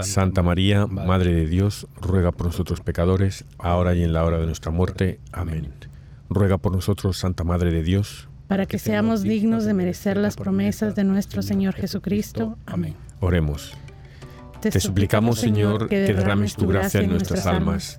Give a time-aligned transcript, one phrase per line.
[0.00, 4.46] Santa María, Madre de Dios, ruega por nosotros pecadores, ahora y en la hora de
[4.46, 5.20] nuestra muerte.
[5.32, 5.72] Amén.
[6.28, 10.94] Ruega por nosotros, Santa Madre de Dios, para que seamos dignos de merecer las promesas
[10.94, 12.58] de nuestro Señor Jesucristo.
[12.66, 12.94] Amén.
[13.20, 13.72] Oremos.
[14.60, 17.98] Te suplicamos, Señor, que derrames tu gracia en nuestras almas,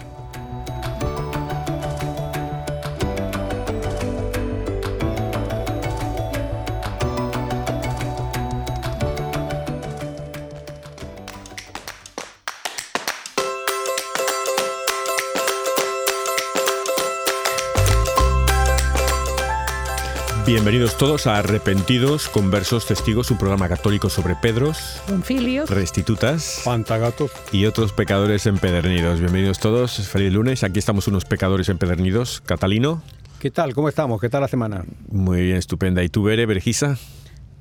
[20.51, 27.67] Bienvenidos todos a Arrepentidos, Conversos, Testigos, un programa católico sobre Pedros, Bonfilios, Restitutas, Pantagatos y
[27.67, 29.21] otros pecadores empedernidos.
[29.21, 30.65] Bienvenidos todos, feliz lunes.
[30.65, 32.41] Aquí estamos unos pecadores empedernidos.
[32.41, 33.01] Catalino.
[33.39, 33.73] ¿Qué tal?
[33.73, 34.19] ¿Cómo estamos?
[34.19, 34.83] ¿Qué tal la semana?
[35.09, 36.03] Muy bien, estupenda.
[36.03, 36.97] ¿Y tú, Bere, Berejisa?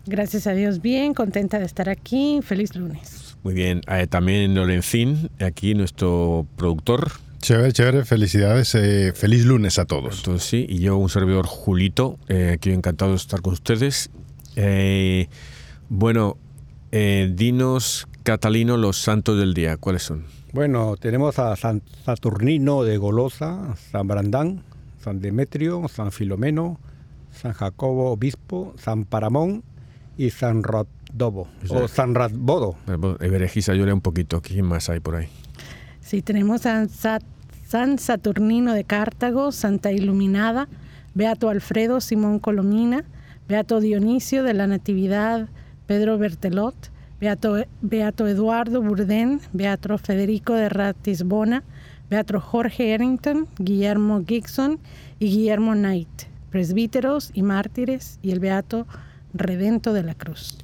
[0.07, 2.41] Gracias a Dios, bien, contenta de estar aquí.
[2.43, 3.37] Feliz lunes.
[3.45, 3.83] Muy bien.
[3.87, 7.13] Eh, también Lorencín, aquí nuestro productor.
[7.41, 10.19] Chévere, chévere, felicidades, eh, feliz lunes a todos.
[10.19, 14.11] Entonces, sí, y yo, un servidor Julito, eh, aquí encantado de estar con ustedes.
[14.57, 15.29] Eh,
[15.89, 16.37] bueno,
[16.93, 20.27] eh, dinos, Catalino, los santos del día, ¿cuáles son?
[20.53, 24.63] Bueno, tenemos a San Saturnino de Golosa, San Brandán,
[25.03, 26.79] San Demetrio, San Filomeno,
[27.33, 29.63] San Jacobo Obispo, San Paramón
[30.19, 32.77] y San Radobo, o San Radbodo.
[33.19, 34.43] Berejisa, yo leo un poquito.
[34.43, 35.29] ¿Quién más hay por ahí?
[36.11, 40.67] Sí, tenemos a San, Saturnino de Cartago, Santa Iluminada,
[41.15, 43.05] Beato Alfredo Simón Colomina,
[43.47, 45.49] Beato Dionisio de la Natividad,
[45.87, 46.75] Pedro Bertelot,
[47.21, 51.63] Beato, Eduardo Burden, Beato Federico de Ratisbona,
[52.11, 54.81] Beato Jorge Errington, Guillermo Gibson
[55.21, 58.89] y Guillermo Knight, presbíteros y mártires, y el Beato
[59.33, 60.59] Redento de la Cruz.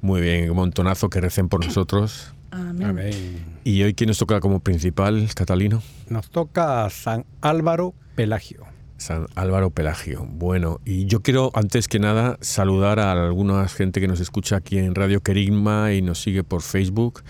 [0.00, 2.32] Muy bien, un montonazo que recen por nosotros.
[2.56, 2.86] Amén.
[2.86, 3.44] Amén.
[3.64, 5.82] ¿Y hoy quién nos toca como principal, Catalino?
[6.08, 8.64] Nos toca San Álvaro Pelagio.
[8.96, 10.26] San Álvaro Pelagio.
[10.26, 14.78] Bueno, y yo quiero antes que nada saludar a alguna gente que nos escucha aquí
[14.78, 17.22] en Radio Querigma y nos sigue por Facebook.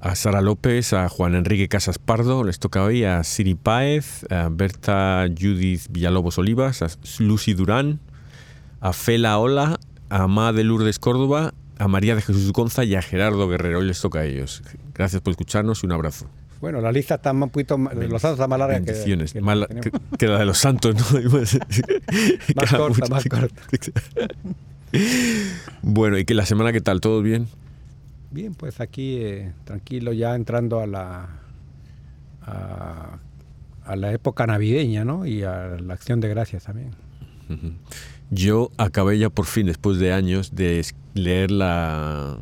[0.00, 4.48] A Sara López, a Juan Enrique Casas Pardo, les toca hoy, a Siri Páez, a
[4.48, 7.98] Berta Judith Villalobos Olivas, a Lucy Durán,
[8.80, 13.02] a Fela Ola, a Ma de Lourdes Córdoba, a María de Jesús Gonza y a
[13.02, 13.78] Gerardo Guerrero.
[13.80, 14.62] Hoy les toca a ellos.
[14.94, 16.28] Gracias por escucharnos y un abrazo.
[16.60, 19.32] Bueno, la lista está un poquito, más- de los santos está más larga que, Bendiciones.
[19.32, 21.20] que- Más la- que- que, que la de los santos, ¿no?
[21.30, 21.58] Más
[22.54, 23.62] Cada corta, mucho- más corta.
[25.82, 27.00] Bueno, ¿y que la semana qué tal?
[27.00, 27.46] ¿Todo bien?
[28.30, 31.28] Bien, pues aquí eh, tranquilo ya entrando a la
[32.42, 33.18] a,
[33.84, 35.26] a la época navideña, ¿no?
[35.26, 36.90] Y a la acción de gracias también.
[38.30, 40.84] Yo acabé ya por fin, después de años, de
[41.14, 42.38] leer la,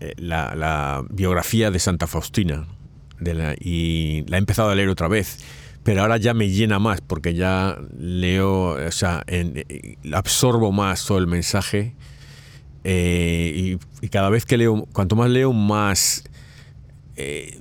[0.00, 2.66] eh, la, biografía de Santa Faustina.
[3.60, 5.38] Y la he empezado a leer otra vez.
[5.82, 11.04] Pero ahora ya me llena más, porque ya leo, o sea, en- eh, absorbo más
[11.06, 11.94] todo el mensaje.
[12.86, 16.22] eh, y, cada vez que leo, cuanto más leo, más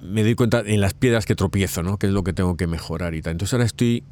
[0.01, 1.97] me doy cuenta en las piedras que tropiezo, ¿no?
[1.97, 3.31] Que es lo que tengo que mejorar y tal.
[3.31, 4.03] Entonces ahora estoy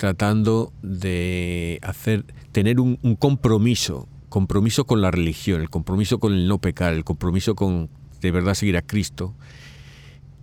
[0.00, 6.56] tratando de hacer, tener un, compromiso, compromiso con la religión, el compromiso con el no
[6.56, 7.90] pecar, el compromiso con
[8.22, 9.34] de verdad seguir a Cristo.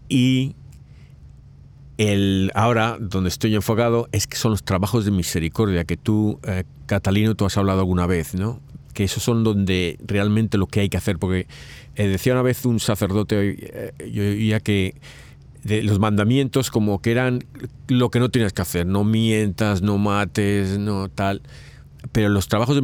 [0.09, 0.56] Y
[1.98, 6.63] el ahora donde estoy enfocado es que son los trabajos de misericordia que tú, eh,
[6.86, 8.62] Catalino, tú has hablado alguna vez, ¿no?
[8.94, 11.48] Que esos son donde realmente lo que hay que hacer, porque
[11.95, 14.94] eh, decía una vez un sacerdote, eh, yo oía que
[15.67, 17.43] de los mandamientos como que eran
[17.87, 21.41] lo que no tienes que hacer, no mientas, no mates, no tal.
[22.11, 22.81] pero los trabajos de,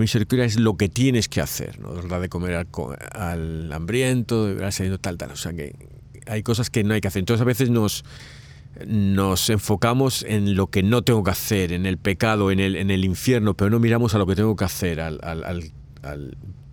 [0.00, 1.92] misericordia, es lo que tienes que hacer, ¿no?
[1.94, 2.68] Dar de comer al,
[3.12, 5.32] al hambriento, de ver saliendo tal, tal.
[5.32, 5.74] O sea que
[6.26, 7.20] hay cosas que no hay que hacer.
[7.20, 8.04] Entonces a veces nos,
[8.86, 12.90] nos enfocamos en lo que no tengo que hacer, en el pecado, en el, en
[12.90, 15.72] el infierno, pero no miramos a lo que tengo que hacer, al, al, al,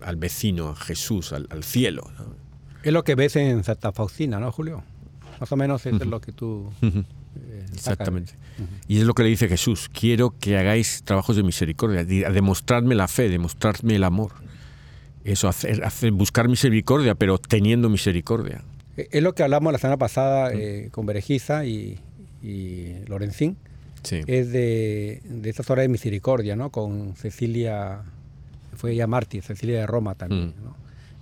[0.00, 2.02] al- vecino, a Jesús, al cielo.
[2.18, 2.36] ¿no?
[2.82, 4.84] Es lo que ves en Santa Faustina, ¿no, Julio?
[5.40, 6.70] Más o menos eso es lo que tú...
[6.82, 7.66] Eh.
[7.74, 8.32] Exactamente.
[8.88, 13.08] Y es lo que le dice Jesús, quiero que hagáis trabajos de misericordia, demostrarme la
[13.08, 14.32] fe, demostrarme el amor.
[15.24, 18.62] Eso, hacer, hacer- buscar misericordia, pero teniendo misericordia.
[18.96, 21.98] Eh, Es lo que hablamos la semana pasada eh, con Berejiza y,
[22.42, 23.56] y Lorenzín.
[24.02, 24.20] Sí.
[24.28, 26.70] es de, de estas horas de misericordia, ¿no?
[26.70, 28.02] Con Cecilia,
[28.76, 30.54] fue ella mártir, Cecilia de Roma también.
[30.62, 30.76] ¿no?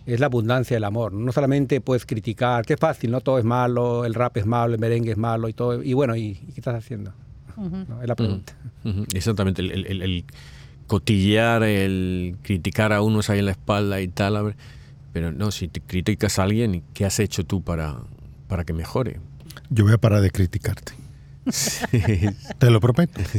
[0.07, 1.13] Es la abundancia del amor.
[1.13, 3.21] No solamente puedes criticar, que es fácil, ¿no?
[3.23, 5.83] Todo es malo, el rap es malo, el merengue es malo y todo.
[5.83, 7.13] Y bueno, ¿y, y qué estás haciendo?
[7.57, 8.03] ¿No?
[8.03, 8.53] Es la pregunta.
[8.85, 10.25] Ujú, Exactamente, el, el- el- el
[10.87, 14.55] cotillear, el criticar a unos ahí en la espalda y tal,
[15.13, 17.97] pero no, si te criticas a alguien, ¿qué has hecho tú para,
[18.49, 19.21] para que mejore?
[19.71, 20.93] Yo voy a parar de criticarte.
[22.59, 23.21] Te lo prometo.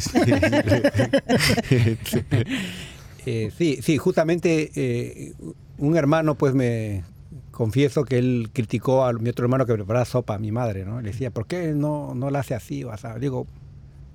[3.26, 5.34] Eh, sí, sí, justamente eh,
[5.78, 7.04] un hermano, pues me
[7.52, 11.02] confieso que él criticó a mi otro hermano que preparaba sopa a mi madre, ¿no?
[11.02, 12.84] Le decía, ¿por qué no, no la hace así?
[12.84, 13.48] O sea, digo,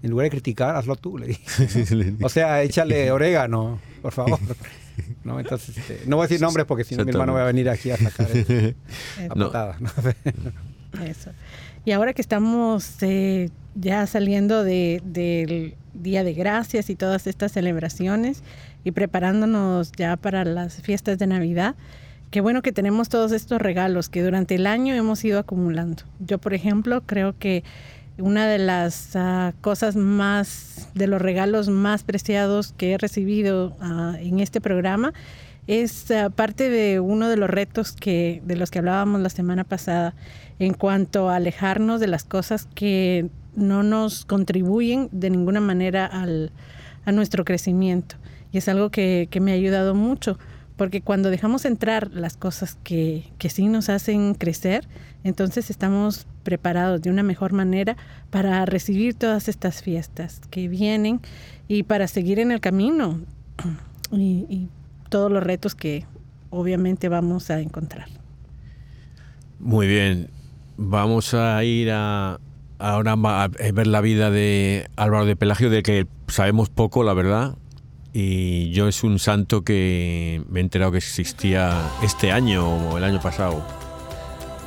[0.02, 2.14] en lugar de criticar, hazlo tú, le dije.
[2.22, 4.38] O sea, échale orégano, por favor.
[5.24, 5.40] ¿No?
[5.40, 7.70] Entonces, este, no voy a decir nombres porque si no mi hermano va a venir
[7.70, 8.76] aquí a sacar el-
[9.30, 9.46] a No.
[9.46, 9.90] patadas, ¿no?
[11.02, 11.30] Eso.
[11.86, 17.52] Y ahora que estamos eh, ya saliendo de- del Día de Gracias y todas estas
[17.52, 18.42] celebraciones
[18.84, 21.74] y preparándonos ya para las fiestas de Navidad,
[22.30, 26.04] qué bueno que tenemos todos estos regalos que durante el año hemos ido acumulando.
[26.20, 27.64] Yo, por ejemplo, creo que
[28.18, 34.16] una de las ah, cosas más, de los regalos más preciados que he recibido ah,
[34.18, 35.12] en este programa
[35.66, 39.64] es ah, parte de uno de los retos que, de los que hablábamos la semana
[39.64, 40.14] pasada
[40.58, 46.52] en cuanto a alejarnos de las cosas que no nos contribuyen de ninguna manera al,
[47.04, 48.16] a nuestro crecimiento.
[48.52, 50.38] Y es algo que, que me ha ayudado mucho,
[50.76, 54.88] porque cuando dejamos entrar las cosas que, que sí nos hacen crecer,
[55.24, 57.96] entonces estamos preparados de una mejor manera
[58.30, 61.20] para recibir todas estas fiestas que vienen
[61.68, 63.20] y para seguir en el camino
[64.12, 64.68] y, y
[65.10, 66.06] todos los retos que
[66.48, 68.08] obviamente vamos a encontrar.
[69.58, 70.30] Muy bien,
[70.76, 72.40] vamos a ir a
[72.78, 77.56] ahora a ver la vida de Álvaro de Pelagio, de que sabemos poco, la verdad.
[78.12, 83.04] Y yo es un santo que me he enterado que existía este año o el
[83.04, 83.64] año pasado.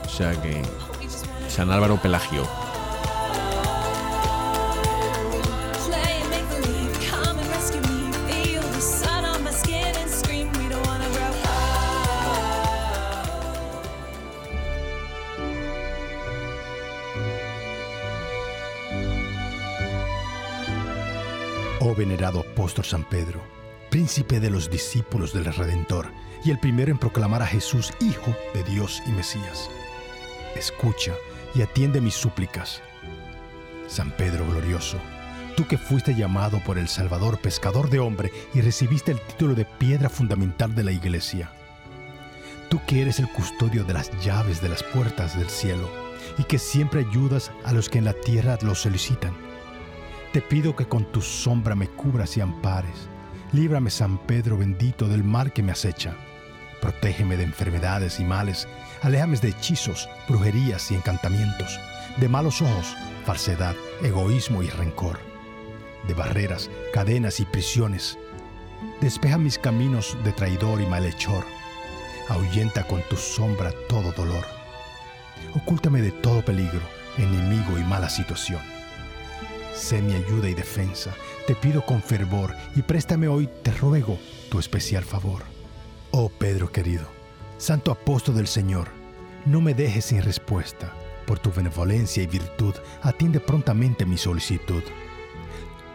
[0.05, 0.61] O sea que
[1.49, 2.62] San Álvaro Pelagio.
[21.95, 23.41] Venerado apóstol San Pedro,
[23.89, 26.11] príncipe de los discípulos del Redentor
[26.43, 29.69] y el primero en proclamar a Jesús Hijo de Dios y Mesías.
[30.55, 31.13] Escucha
[31.55, 32.81] y atiende mis súplicas.
[33.87, 34.97] San Pedro glorioso,
[35.55, 39.65] tú que fuiste llamado por el Salvador pescador de hombre y recibiste el título de
[39.65, 41.51] piedra fundamental de la iglesia.
[42.69, 45.89] Tú que eres el custodio de las llaves de las puertas del cielo
[46.37, 49.52] y que siempre ayudas a los que en la tierra lo solicitan.
[50.33, 53.07] Te pido que con tu sombra me cubras y ampares.
[53.51, 56.15] Líbrame, San Pedro bendito, del mal que me acecha.
[56.81, 58.67] Protégeme de enfermedades y males.
[59.03, 61.79] Aléjame de hechizos, brujerías y encantamientos,
[62.17, 62.97] de malos ojos,
[63.27, 65.19] falsedad, egoísmo y rencor,
[66.07, 68.17] de barreras, cadenas y prisiones.
[69.01, 71.45] Despeja mis caminos de traidor y malhechor.
[72.27, 74.45] Ahuyenta con tu sombra todo dolor.
[75.53, 76.81] Ocúltame de todo peligro,
[77.19, 78.72] enemigo y mala situación
[79.73, 81.13] sé mi ayuda y defensa.
[81.47, 84.17] Te pido con fervor y préstame hoy, te ruego,
[84.49, 85.43] tu especial favor.
[86.11, 87.07] Oh Pedro querido,
[87.57, 88.89] santo apóstol del Señor,
[89.45, 90.93] no me dejes sin respuesta.
[91.25, 94.83] Por tu benevolencia y virtud, atiende prontamente mi solicitud.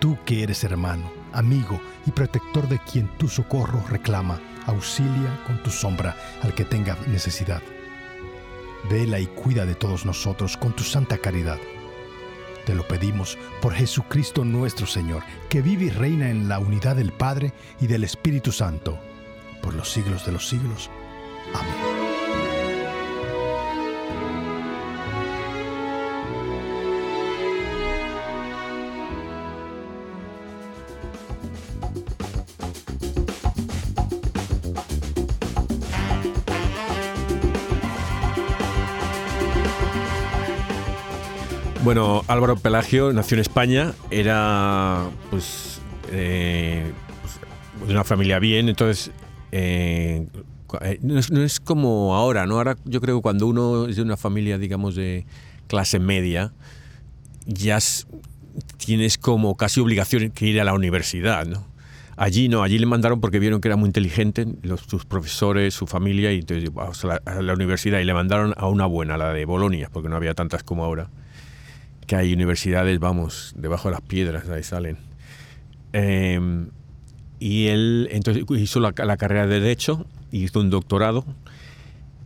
[0.01, 5.71] Tú que eres hermano, amigo y protector de quien tu socorro reclama, auxilia con tu
[5.71, 7.63] sombra al que tenga necesidad.
[8.91, 11.59] Vela y cuida de todos nosotros con tu santa caridad.
[12.69, 17.13] Te lo pedimos por Jesucristo nuestro Señor, que vive y reina en la unidad del
[17.13, 18.99] Padre y del Espíritu Santo,
[19.63, 20.91] por los siglos de los siglos.
[21.55, 21.88] Amén.
[41.89, 45.81] Bueno, Álvaro Pelagio nació en España, era pues,
[46.13, 46.93] eh,
[47.79, 49.11] pues, de una familia bien, entonces
[49.53, 50.27] eh,
[51.01, 52.57] no, es, como ahora, ¿no?
[52.59, 55.25] Ahora yo creo que cuando uno es de una familia, digamos, de
[55.67, 56.53] clase media,
[57.47, 58.07] ya es-
[58.77, 61.67] tienes como casi obligación que ir a la universidad, ¿no?
[62.19, 65.87] Allí no, allí le mandaron porque vieron que era muy inteligente, los, sus profesores, su
[65.87, 69.33] familia, y entonces a la, a la universidad y le mandaron a una buena, la
[69.33, 71.09] de Bolonia, porque no había tantas como ahora
[72.09, 74.99] que hay universidades, vamos, debajo de las piedras, ahí salen.
[75.93, 76.41] Eh,
[77.39, 81.25] y él entonces hizo la, la carrera de Derecho, hizo un doctorado,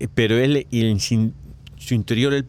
[0.00, 2.46] eh, pero él en su interior él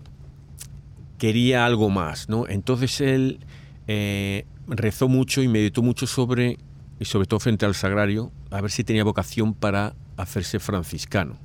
[1.18, 2.48] quería algo más, ¿no?
[2.48, 3.40] Entonces él
[3.88, 6.58] eh, rezó mucho y meditó mucho sobre,
[7.00, 11.36] y sobre todo frente al sagrario, a ver si tenía vocación para hacerse franciscano.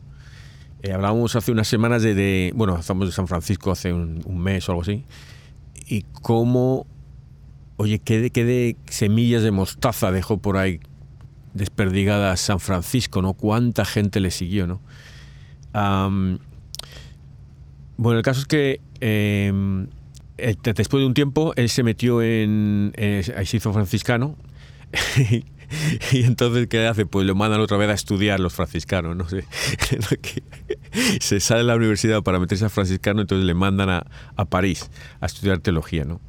[0.83, 4.39] Eh, hablábamos hace unas semanas de, de- bueno, estamos de San Francisco hace un, un
[4.39, 5.05] mes o algo así,
[5.89, 6.87] y cómo,
[7.77, 10.81] oye, qué de, qué de semillas de mostaza dejó por ahí
[11.55, 13.35] desperdigadas San Francisco, ¿no?
[13.35, 14.81] Cuánta gente le siguió, ¿no?
[15.73, 16.39] Am,
[17.97, 19.89] bueno, el caso es que em,
[20.39, 24.37] eh, después de un tiempo él se metió en, eh, ahí se hizo franciscano
[26.13, 27.07] y entonces ¿qué hace?
[27.07, 29.45] Pues lo mandan otra vez a estudiar los franciscanos, no sé.
[31.21, 34.07] se sale de la universidad para meterse a franciscano, entonces le mandan a,
[34.37, 36.21] a París a estudiar teología, ¿no?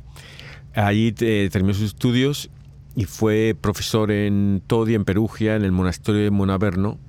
[0.73, 2.49] Allí eh, terminó sus estudios
[2.95, 6.99] y fue profesor en Todi, en Perugia, en el monasterio de Monaverno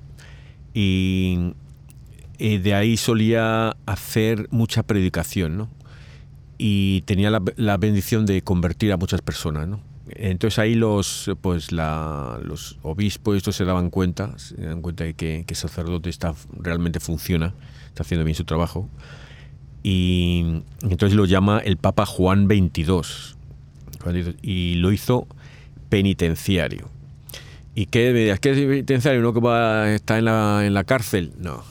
[0.73, 1.53] y,
[2.37, 5.69] y de ahí solía hacer mucha predicación, ¿no?
[6.57, 9.90] Y tenía la, la bendición de convertir a muchas personas, ¿no?
[10.15, 15.13] Entonces ahí los, pues la, los obispos estos se daban cuenta, se dan cuenta de
[15.13, 17.53] que, que el sacerdote está, realmente funciona,
[17.87, 18.89] está haciendo bien su trabajo.
[19.83, 23.35] Y entonces lo llama el Papa Juan XXII.
[24.41, 25.27] Y lo hizo
[25.89, 26.89] penitenciario.
[27.73, 28.39] ¿Y qué me dirás?
[28.39, 29.21] ¿Qué es penitenciario?
[29.21, 31.33] ¿Uno que va, está en la, en la cárcel?
[31.37, 31.63] No.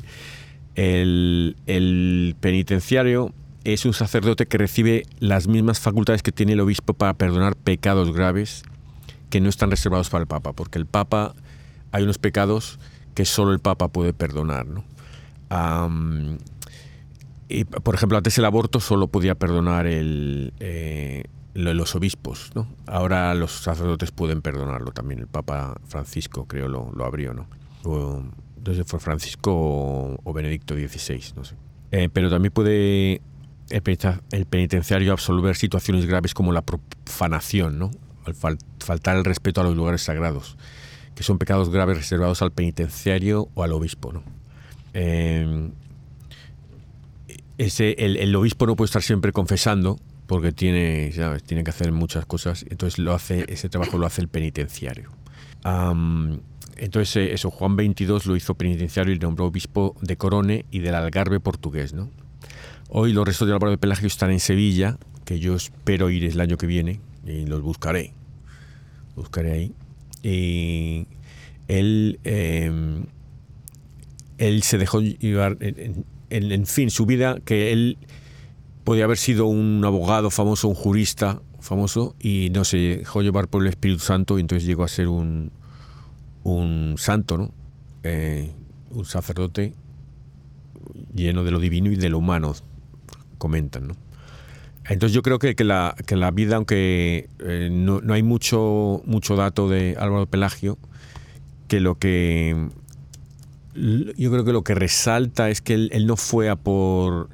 [0.74, 3.32] el, el penitenciario
[3.64, 8.12] es un sacerdote que recibe las mismas facultades que tiene el obispo para perdonar pecados
[8.12, 8.62] graves
[9.30, 11.34] que no están reservados para el Papa, porque el Papa
[11.92, 12.78] hay unos pecados
[13.14, 14.66] que solo el Papa puede perdonar.
[14.66, 14.84] ¿no?
[17.48, 22.50] Y, por ejemplo, antes el aborto solo podía perdonar el, eh, lo- los obispos.
[22.54, 22.66] ¿no?
[22.86, 25.20] Ahora los sacerdotes pueden perdonarlo también.
[25.20, 27.34] El Papa Francisco creo lo, lo abrió.
[27.34, 27.46] ¿no?
[27.84, 28.22] O,
[28.56, 31.56] entonces fue Francisco o, o Benedicto XVI, no sé.
[31.90, 33.20] Eh, pero también puede
[33.72, 37.90] el, penitenciario absolver situaciones graves como la profanación, ¿no?
[38.24, 40.56] Al fal- faltar el respeto a los lugares sagrados,
[41.14, 44.22] que son pecados graves reservados al penitenciario o al obispo, ¿no?
[44.94, 45.70] Eh,
[47.58, 51.12] ese, el, obispo no puede estar siempre confesando porque tiene,
[51.46, 55.10] tiene que hacer muchas cosas, entonces lo hace, ese trabajo lo hace el penitenciario.
[56.76, 60.94] Entonces eh, eso, Juan XXII lo hizo penitenciario y nombró obispo de Corone y del
[60.94, 62.10] Algarve portugués, ¿no?
[62.94, 66.38] Hoy los restos de Álvaro de Pelagio están en Sevilla, que yo espero ir el
[66.38, 68.12] año que viene y los buscaré.
[69.16, 69.74] Buscaré ahí.
[70.22, 71.06] Y
[71.68, 72.20] él,
[74.36, 77.96] él se dejó llevar, en fin, su vida, que él
[78.84, 83.62] podía haber sido un abogado famoso, un jurista famoso, y no se dejó llevar por
[83.62, 85.50] el Espíritu Santo y entonces llegó a ser un,
[86.42, 87.54] un santo, ¿no?
[88.02, 88.52] Eh,
[88.90, 89.72] un sacerdote
[91.14, 92.54] lleno de lo divino y de lo humano,
[93.42, 93.96] comentan.
[94.88, 99.02] Entonces yo creo que, que la, que la vida, aunque eh, no, no hay mucho,
[99.04, 100.78] mucho dato de Álvaro Pelagio,
[101.66, 102.68] que lo que
[103.74, 107.30] yo creo que lo que resalta es que él, no fue a por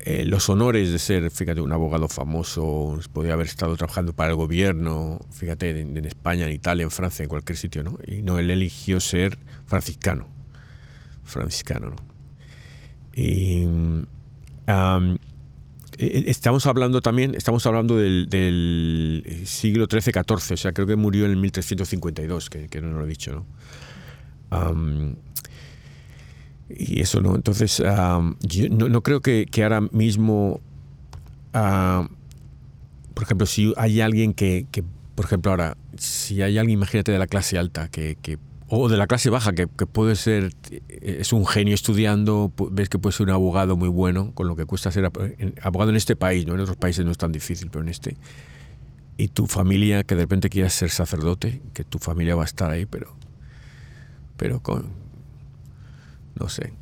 [0.00, 4.36] eh, los honores de ser, fíjate, un abogado famoso, podía haber estado trabajando para el
[4.36, 7.98] gobierno, fíjate, en, en España, en Italia, en Francia, en cualquier sitio, ¿no?
[8.06, 10.26] Y no, él eligió ser franciscano,
[11.22, 11.96] franciscano, ¿no?
[13.14, 13.66] Y
[14.70, 15.18] am,
[15.98, 21.32] eh, estamos hablando también, estamos hablando del, siglo XIII-XIV, o sea, creo que murió en
[21.32, 23.46] el 1352, que, que no lo he dicho, ¿no?
[26.68, 27.34] Y eso, ¿no?
[27.34, 30.60] Entonces, yo no, no creo que, ahora mismo,
[31.52, 34.66] por ejemplo, si hay alguien que,
[35.14, 38.16] por ejemplo, ahora, si hay alguien, imagínate, de la clase alta, que
[38.72, 42.98] o de la clase baja, que, puede ser, eh, es un genio estudiando, ves que
[43.00, 46.14] puede ser un abogado muy bueno, con lo que cuesta ser en- abogado en este
[46.14, 46.54] país, ¿no?
[46.54, 48.16] En otros países no es tan difícil, pero en este.
[49.16, 52.70] Y tu familia, que de repente quieras ser sacerdote, que tu familia va a estar
[52.70, 53.14] ahí, pero,
[54.36, 54.86] pero con,
[56.38, 56.72] no sé,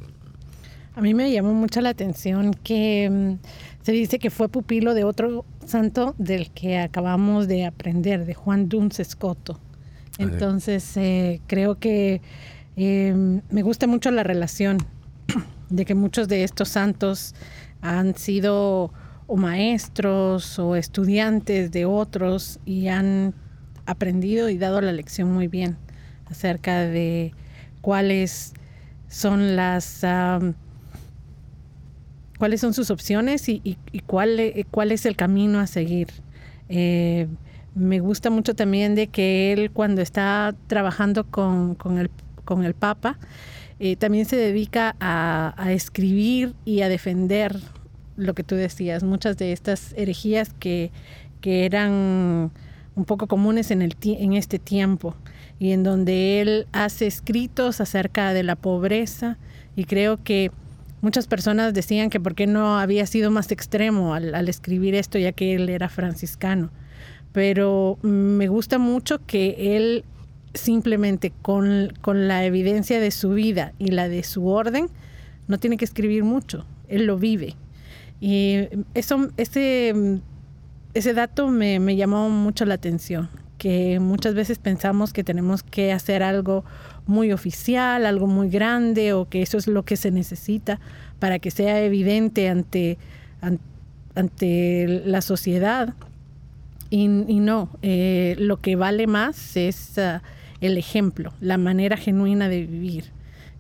[0.95, 5.05] A mí me llamó mucho la atención que mm, se dice que fue pupilo de
[5.05, 9.59] otro santo del que acabamos de aprender, de Juan Duns Escoto.
[10.19, 12.21] Entonces, eh, creo que
[12.77, 14.79] eh, me gusta mucho la relación
[15.71, 17.35] de que muchos de estos santos
[17.81, 18.93] han sido
[19.27, 23.35] o maestros o estudiantes de otros y han
[23.87, 25.77] aprendido y dado la lección muy bien
[26.31, 27.33] acerca de
[27.81, 28.55] cuáles
[29.09, 30.05] son las
[32.39, 36.09] cuáles son sus opciones y, y- cuál, e- cuál es el camino a seguir.
[36.69, 37.27] Eh,
[37.79, 42.11] me gusta mucho también de que él cuando está trabajando con, el,
[42.45, 43.19] con el Papa,
[43.81, 47.57] eh, también se dedica a, escribir y a defender
[48.17, 50.91] lo que tú decías, muchas de estas herejías que,
[51.41, 52.51] que eran
[52.97, 55.15] un poco comunes en, el, en este tiempo
[55.61, 59.39] y en donde él hace escritos acerca de la pobreza
[59.77, 60.51] y creo que
[61.01, 65.17] muchas personas decían que por qué no había sido más extremo al, al escribir esto
[65.19, 66.71] ya que él era franciscano.
[67.33, 70.05] Pero me gusta mucho que él
[70.55, 74.89] simplemente con, con la evidencia de su vida y la de su orden,
[75.47, 77.55] no tiene que escribir mucho, él lo vive.
[78.21, 80.21] Y eso, ese,
[80.95, 85.93] ese dato me, me llamó mucho la atención, que muchas veces pensamos que tenemos que
[85.93, 86.65] hacer algo
[87.07, 90.81] muy oficial, algo muy grande, o que eso es lo que se necesita
[91.19, 92.99] para que sea evidente ante,
[93.41, 93.61] an-
[94.15, 95.95] ante la sociedad.
[96.91, 100.23] Y, y no, eh, lo que vale más es ah,
[100.61, 103.05] el ejemplo, la manera genuina de vivir,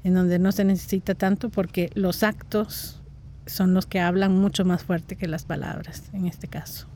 [0.04, 3.00] en donde no se necesita tanto porque los actos
[3.47, 6.86] son los que hablan mucho más fuerte que las palabras en este caso.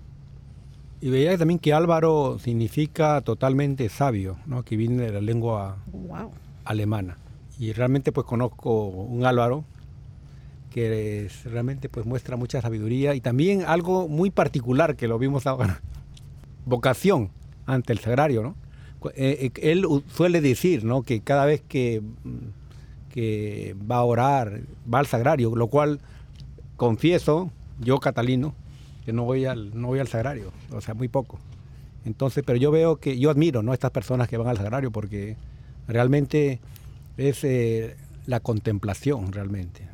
[1.01, 4.63] Y veía también que Álvaro significa totalmente sabio, ¿no?
[4.63, 6.31] que viene de la lengua Wow.
[6.65, 7.17] alemana.
[7.59, 9.65] Y realmente pues conozco un Álvaro
[10.71, 15.47] que es- realmente pues muestra mucha sabiduría y también algo muy particular que lo vimos
[15.47, 15.81] ahora,
[16.65, 17.31] vocación
[17.67, 18.57] ante el sagrario, ¿no?
[19.15, 21.03] Eh, eh, él suele decir, ¿no?
[21.03, 24.61] Que cada vez que, mm, que va a orar,
[24.93, 26.01] va al sagrario, lo cual
[26.77, 28.55] confieso, yo catalino,
[29.05, 31.39] que no voy al, no voy al sagrario, o sea, muy poco.
[32.05, 33.73] Entonces, pero yo veo que, yo admiro, ¿no?
[33.73, 35.37] Estas personas que van al sagrario porque
[35.87, 36.61] realmente
[37.17, 37.97] es eh,
[38.27, 39.87] la contemplación, realmente.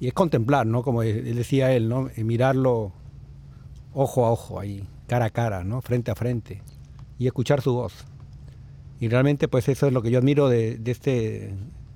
[0.00, 0.82] Y es contemplar, ¿no?
[0.82, 2.08] Como decía él, ¿no?
[2.16, 2.92] Mirarlo
[3.92, 5.82] ojo a ojo ahí, cara a cara, ¿no?
[5.82, 6.62] Frente a frente.
[7.18, 8.06] Y escuchar su voz.
[9.00, 11.52] Y realmente, pues eso es lo que yo admiro de, este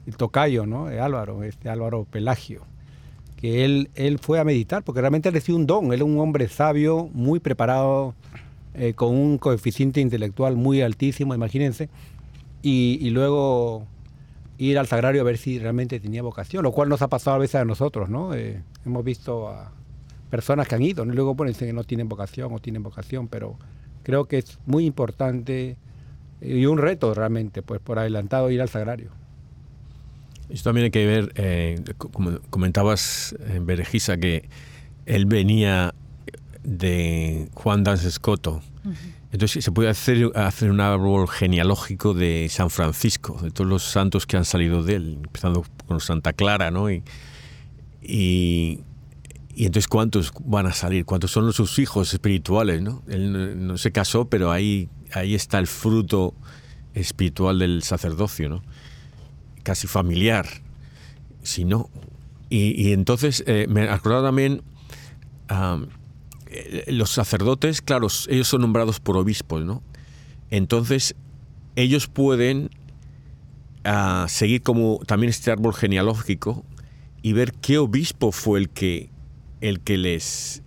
[0.07, 0.87] el tocayo, ¿no?
[0.87, 2.63] De Álvaro, este Álvaro Pelagio.
[3.37, 5.93] Que él, él fue a meditar, porque realmente recibió un don.
[5.93, 8.17] Él es un hombre sabio, muy preparado,
[8.75, 11.89] eh, con un coeficiente intelectual muy altísimo, imagínense.
[12.63, 13.87] Y, y luego
[14.59, 17.39] ir al sagrario a ver si realmente tenía vocación, lo cual nos ha pasado a
[17.39, 18.35] veces a nosotros, ¿no?
[18.35, 19.71] Eh, hemos visto a
[20.37, 21.13] personas que han ido, ¿no?
[21.13, 23.57] y luego ponen que no tienen vocación o tienen vocación, pero
[24.03, 25.77] creo que es muy importante
[26.41, 29.11] eh, y un reto realmente, pues por adelantado ir al sagrario.
[30.49, 34.49] Esto también hay que ver, eh, co- como comentabas en Berejisa, que
[35.07, 35.95] él venía
[36.65, 38.61] de Juan Dans Escoto.
[39.31, 44.27] Entonces se puede hacer, hacer un árbol genealógico de San Francisco, de todos los santos
[44.27, 46.91] que han salido de él, empezando con Santa Clara, ¿no?
[46.91, 47.03] Y,
[48.03, 48.81] y,
[49.55, 53.03] y entonces cuántos van a salir, cuántos son sus hijos espirituales, ¿no?
[53.09, 56.35] Él no, se casó, pero ahí, ahí está el fruto
[56.95, 58.63] espiritual del sacerdocio, ¿no?
[59.65, 60.47] casi familiar,
[61.43, 61.91] si no.
[62.51, 64.63] Y, entonces eh, me acordaba también,
[65.49, 65.89] am,
[66.47, 69.83] eh, los sacerdotes, claro, ellos son nombrados por obispos, ¿no?
[70.51, 71.17] Entonces,
[71.75, 72.71] ellos pueden
[73.83, 76.65] ah, seguir como también este árbol genealógico
[77.23, 79.11] y ver qué obispo fue el que,
[79.65, 80.63] el que les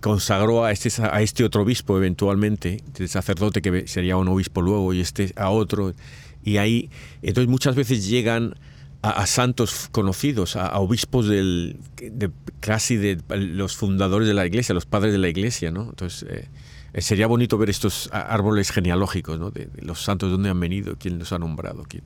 [0.00, 4.92] consagró a este, a este otro obispo eventualmente, el sacerdote que sería un obispo luego
[4.92, 5.94] y este a otro.
[6.42, 6.90] Y ahí,
[7.22, 8.54] entonces muchas veces llegan
[9.02, 14.86] a, santos conocidos, a, obispos del, de, casi de los fundadores de la iglesia, los
[14.86, 15.90] padres de la iglesia, ¿no?
[15.90, 16.48] Entonces eh,
[16.92, 19.50] eh, sería bonito ver estos árboles genealógicos, ¿no?
[19.50, 22.02] De, los santos, de dónde han venido, quién los ha nombrado, quién.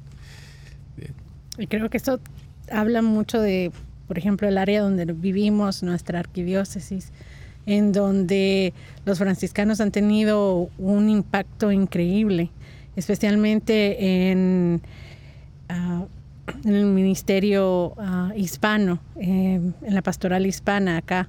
[1.57, 2.21] Y creo que esto
[2.71, 3.71] habla mucho de,
[4.07, 7.13] por ejemplo, el área donde vivimos, nuestra arquidiócesis,
[7.67, 12.51] en donde los franciscanos han tenido un impacto increíble,
[12.97, 14.83] especialmente en,
[15.69, 16.05] ah,
[16.65, 21.29] el ministerio ah, hispano, eh, en la pastoral hispana acá,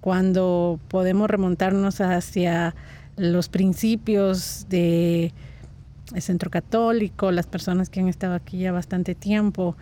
[0.00, 2.74] cuando podemos remontarnos hacia
[3.16, 5.32] los principios de
[6.14, 9.76] el centro católico, las personas que han estado aquí ya bastante tiempo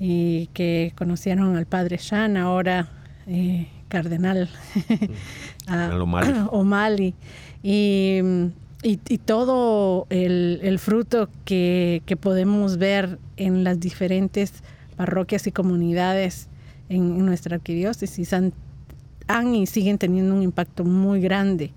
[0.00, 2.88] y que conocieron al padre Shan, ahora
[3.26, 4.48] eh, cardenal
[5.68, 6.34] a- O'Malley.
[6.50, 7.14] O'Malley.
[7.62, 8.20] Y,
[8.82, 14.54] y- y todo el, el fruto que, que podemos ver en las diferentes
[14.96, 16.48] parroquias y comunidades
[16.88, 18.52] en, en nuestra arquidiócesis han,
[19.28, 21.72] han y siguen teniendo un impacto muy grande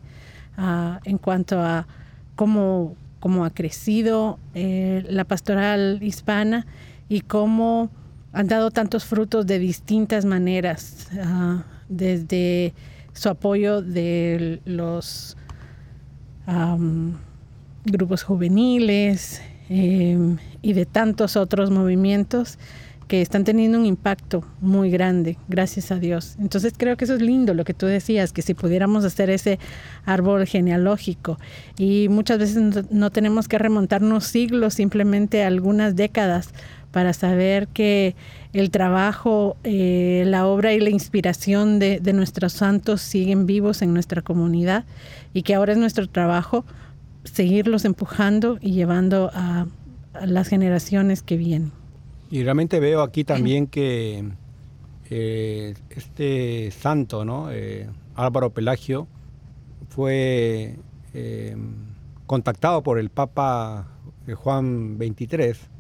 [0.57, 1.87] ah, en cuanto a
[2.35, 6.65] cómo, cómo ha crecido eh, la pastoral hispana
[7.09, 7.89] y cómo
[8.33, 12.73] han dado tantos frutos de distintas maneras, ah, desde
[13.13, 15.37] su apoyo de los
[17.85, 22.59] grupos juveniles eh, y de tantos otros movimientos
[23.07, 26.35] que están teniendo un impacto muy grande, gracias a Dios.
[26.39, 29.59] Entonces creo que eso es lindo, lo que tú decías, que si pudiéramos hacer ese
[30.05, 31.37] árbol genealógico
[31.77, 36.49] y muchas veces no tenemos que remontarnos siglos, simplemente algunas décadas
[36.93, 38.15] para saber que
[38.53, 43.95] el trabajo, eh, la obra y la inspiración de, de nuestros santos siguen vivos en
[43.95, 44.85] nuestra comunidad
[45.33, 46.65] y que ahora es nuestro trabajo
[47.23, 49.65] seguirlos empujando y llevando a,
[50.13, 51.71] a las generaciones que vienen.
[52.29, 54.23] Y realmente veo aquí también que
[55.09, 57.51] eh, este santo, ¿no?
[57.51, 59.07] Eh, Álvaro Pelagio,
[59.89, 60.77] fue
[62.25, 63.87] contactado por el Papa
[64.35, 65.72] Juan XXIII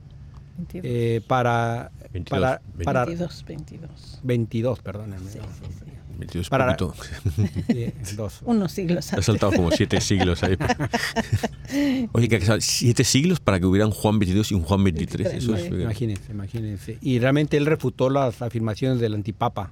[0.73, 4.19] eh, para, 22, para, para 22, 22.
[4.23, 5.29] 22, perdónenme.
[5.29, 5.85] Sí, sí, sí.
[6.15, 6.75] 22 Para-
[8.15, 8.41] dos.
[8.45, 9.25] Unos siglos Ha antes.
[9.25, 10.55] saltado como siete siglos ahí.
[12.13, 15.33] Oye, que siete siglos para que hubiera un Juan 22 y un Juan 23.
[15.33, 16.97] Eso es, Imagínense, imagínense.
[17.01, 19.71] Y realmente él refutó las afirmaciones del antipapa,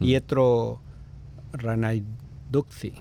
[0.00, 0.80] Pietro
[1.52, 2.92] Ranaiduxi.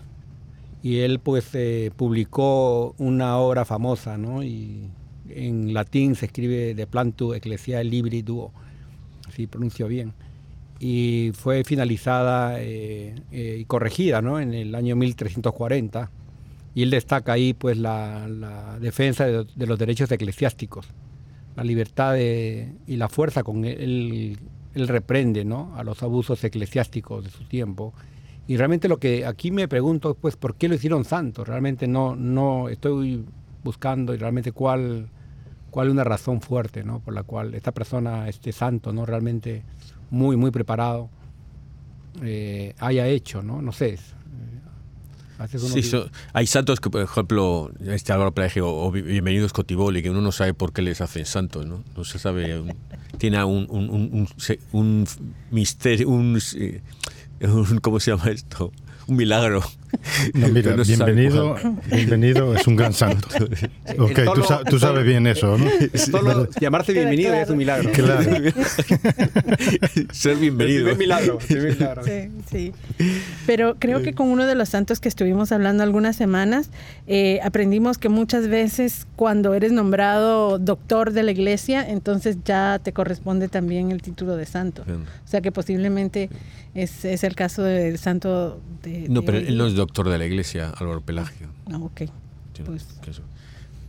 [0.83, 4.43] Y él pues eh, publicó una obra famosa, ¿no?
[4.43, 4.89] Y
[5.29, 8.51] en latín se escribe de plantu ecclesia libri duo,
[9.27, 10.13] así pronuncio bien.
[10.79, 14.39] Y fue finalizada eh, eh, y corregida, ¿no?
[14.39, 16.11] En el año 1340.
[16.75, 20.87] Y él destaca ahí pues la, la defensa de, de los derechos eclesiásticos
[21.55, 24.37] la libertad de- y la fuerza con él,
[24.75, 25.73] él reprende ¿no?
[25.75, 27.95] a los abusos eclesiásticos de su tiempo.
[28.47, 31.43] Y realmente lo que aquí me pregunto, pues, ¿por qué lo hicieron santo?
[31.43, 33.25] Realmente no, no estoy
[33.63, 35.09] buscando y realmente cuál,
[35.77, 37.01] cuál es una razón fuerte, ¿no?
[37.01, 39.05] Por la cual esta persona, este santo, ¿no?
[39.05, 39.61] Realmente
[40.09, 41.07] muy, muy preparado,
[42.23, 43.61] eh, haya hecho, ¿no?
[43.61, 43.89] No sé.
[43.93, 43.99] eh,
[45.69, 50.09] Sí, so- hay santos que, por ejemplo, este Álvaro Pelagio o Bi- Bienvenidos Cotiboli, que
[50.09, 51.83] uno no sabe por qué les hacen santos, ¿no?
[51.95, 52.59] No se sabe.
[52.59, 52.73] un-
[53.19, 54.27] tiene un, un, un,
[54.71, 55.07] un
[55.51, 56.81] misterio, eh,
[57.41, 58.71] un- ¿Cómo se llama esto?
[59.05, 59.61] Un milagro.
[60.33, 61.55] No, mira, no bienvenido,
[61.91, 63.27] bienvenido es un gran santo.
[63.99, 65.65] Ok, tú, sa- tú sabes bien eso, ¿no?
[65.95, 67.91] Solo llamarse bienvenido ya es un milagro.
[67.91, 68.21] Claro.
[70.11, 70.87] Ser bienvenido.
[70.87, 72.03] Es un milagro, es un milagro.
[72.03, 72.73] Sí, sí.
[73.45, 76.69] Pero creo que con uno de los santos que estuvimos hablando algunas semanas,
[77.07, 82.91] eh, aprendimos que muchas veces cuando eres nombrado doctor de la iglesia, entonces ya te
[82.93, 84.83] corresponde también el título de santo.
[84.87, 86.29] O sea que posiblemente
[86.75, 89.07] es, es el caso del santo de...
[89.09, 89.71] No, de pero él no día.
[89.73, 91.47] es doctor de la iglesia, Álvaro Pelagio.
[91.67, 92.01] No, ok.
[92.53, 92.87] Sí, Pues-.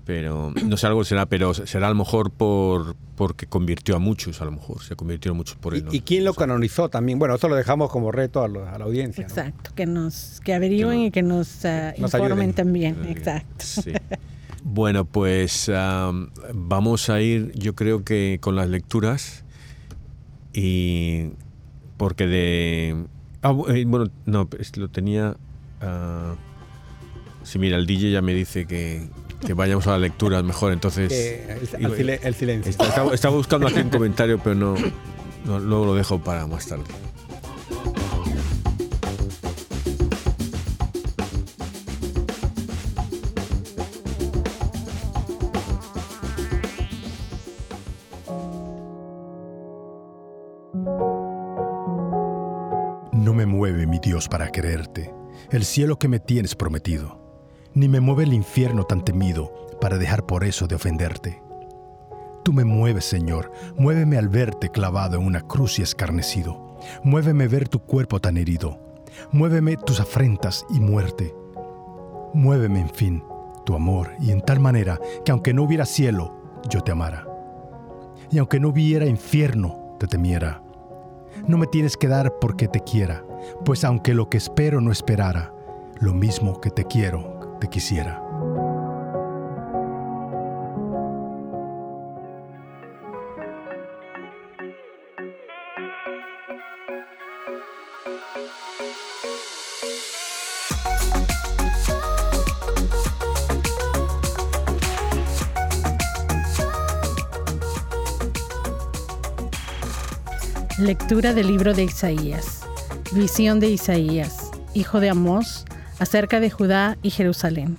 [0.05, 4.41] Pero no sé, algo será, pero será a lo mejor por porque convirtió a muchos,
[4.41, 4.83] a lo mejor.
[4.83, 5.85] Se convirtieron muchos por él.
[5.85, 5.93] ¿no?
[5.93, 7.19] ¿Y, quién lo canonizó también?
[7.19, 9.25] Bueno, eso lo dejamos como reto a, lo- a la audiencia.
[9.25, 9.29] ¿no?
[9.29, 12.53] Exacto, que nos que averigüen Que no- y que nos, ah, Nos informen ayuden.
[12.55, 12.97] también.
[13.05, 13.65] Eh, Exacto.
[13.65, 13.93] sí.
[14.65, 19.45] Bueno, pues am, vamos a ir, yo creo que con las lecturas
[20.55, 21.31] y
[21.97, 23.05] porque de...
[23.43, 25.37] ah, eh, bueno, no, lo tenía...
[25.81, 26.35] ah,
[27.43, 29.09] sí, mira, el DJ ya me dice que,
[29.45, 31.11] que vayamos a las lecturas mejor, entonces...
[31.13, 31.59] Eh,
[32.23, 32.73] el, silencio.
[33.13, 34.75] Estaba buscando aquí un comentario, pero no,
[35.45, 36.85] no, luego lo dejo para más tarde.
[53.13, 55.13] No me mueve mi Dios para quererte,
[55.51, 57.19] el cielo que me tienes prometido,
[57.73, 61.43] ni me mueve el infierno tan temido para dejar por eso de ofenderte.
[62.45, 67.69] Tú me mueves, Señor, muéveme al verte clavado en una cruz y escarnecido, muéveme ver
[67.69, 68.79] tu cuerpo tan herido,
[69.33, 71.35] muéveme tus afrentas y muerte,
[72.35, 73.25] muéveme, en fin,
[73.65, 76.35] tu amor, y en tal manera que aunque no hubiera cielo,
[76.69, 77.27] yo te amara,
[78.31, 80.63] y aunque no hubiera infierno, te temiera.
[81.47, 83.25] No me tienes que dar porque te quiera,
[83.65, 85.53] pues aunque lo que espero no esperara,
[86.01, 88.23] lo mismo que te quiero, te quisiera.
[110.79, 112.58] Lectura del libro de Isaías.
[113.13, 115.65] Visión de Isaías, hijo de Amós,
[115.99, 117.79] acerca de Judá y Jerusalén.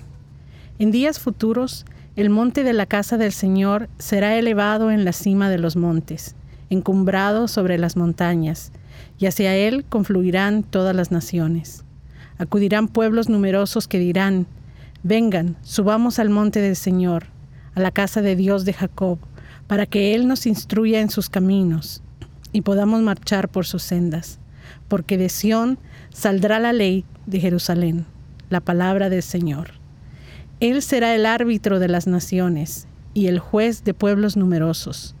[0.80, 5.48] En días futuros, el monte de la casa del Señor será elevado en la cima
[5.48, 6.34] de los montes,
[6.68, 8.72] encumbrado sobre las montañas,
[9.20, 11.84] y hacia él confluirán todas las naciones.
[12.38, 14.48] Acudirán pueblos numerosos que dirán,
[15.04, 17.26] Vengan, subamos al monte del Señor,
[17.76, 19.18] a la casa de Dios de Jacob,
[19.68, 22.02] para que Él nos instruya en sus caminos
[22.50, 24.40] y podamos marchar por sus sendas.
[24.90, 25.78] Porque de Sión
[26.12, 28.06] saldrá la ley de Jerusalén,
[28.48, 29.70] la palabra del Señor.
[30.58, 35.14] Él será el árbitro de las naciones y el juez de pueblos numerosos.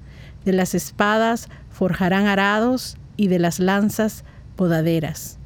[0.44, 4.24] De las espadas forjarán arados y de las lanzas
[4.56, 5.38] podaderas.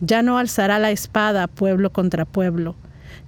[0.00, 2.76] Ya no alzará la espada pueblo contra pueblo,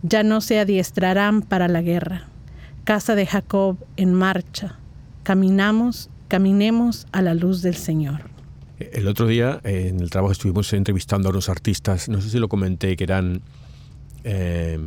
[0.02, 2.28] ya no se adiestrarán para la guerra.
[2.84, 4.78] Casa de Jacob en marcha.
[5.22, 8.31] Caminamos, caminemos a la luz del Señor.
[8.92, 12.48] El otro día en el trabajo estuvimos entrevistando a unos artistas, no sé si lo
[12.48, 13.42] comenté, que eran
[14.24, 14.78] eh,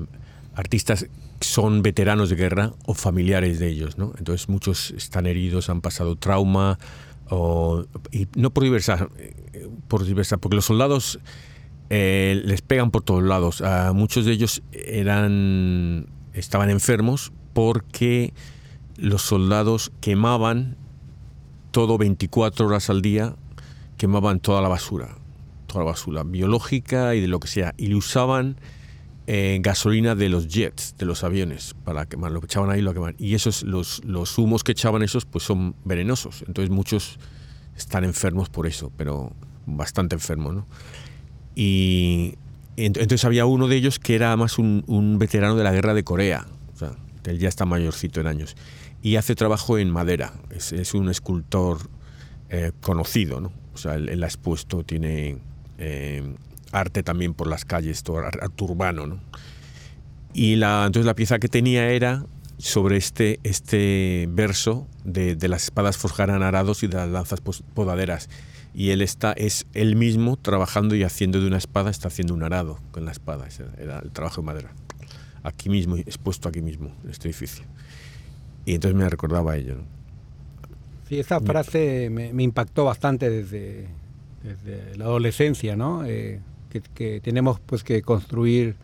[0.55, 1.07] artistas
[1.41, 4.13] son veteranos de guerra o familiares de ellos, ¿no?
[4.17, 6.79] Entonces muchos están heridos, han pasado trauma,
[7.29, 11.19] o, y no por diversa, eh, por diversa, porque los soldados
[11.89, 13.61] eh, les pegan por todos lados.
[13.93, 18.33] Muchos de ellos eran, estaban enfermos porque
[18.97, 20.77] los soldados quemaban
[21.71, 23.35] todo 24 horas al día,
[24.05, 25.17] quemaban toda la basura,
[25.65, 28.55] toda la basura biológica y de lo que sea, y usaban
[29.25, 32.93] eh, gasolina de los jets, de los aviones, para quemar, lo que echaban ahí lo
[32.93, 33.15] quemaban.
[33.17, 36.43] Y esos, los, los humos que echaban esos, pues son venenosos.
[36.47, 37.17] Entonces muchos
[37.75, 39.33] están enfermos por eso, pero
[39.65, 40.67] bastante enfermos, ¿no?
[41.55, 42.35] Y
[42.77, 45.95] ent- entonces había uno de ellos que era más un, un veterano de la guerra
[45.95, 46.45] de Corea.
[46.75, 46.91] O sea,
[47.25, 48.55] él ya está mayorcito en años.
[49.01, 50.33] Y hace trabajo en madera.
[50.51, 51.89] Es, es un escultor
[52.49, 53.51] eh, conocido, ¿no?
[53.75, 55.37] O sea, él, él ha expuesto, tiene
[55.77, 56.23] eh,
[56.71, 59.19] arte también por las calles, todo ar- arte urbano, ¿no?
[60.33, 62.25] Y la, entonces la pieza que tenía era
[62.57, 68.29] sobre este, este verso de, de las espadas forjarán arados y de las lanzas podaderas.
[68.73, 72.43] Y él está, es él mismo trabajando y haciendo de una espada, está haciendo un
[72.43, 73.47] arado con la espada.
[73.77, 74.73] Era el trabajo de madera.
[75.43, 77.63] Aquí mismo, expuesto aquí mismo, en este edificio.
[78.65, 79.77] Y entonces me recordaba ello.
[81.07, 83.87] Sí, esa frase me, impactó bastante desde,
[84.43, 86.03] desde la adolescencia, ¿no?
[86.03, 86.39] Eh,
[86.69, 88.75] que, que tenemos pues que construir,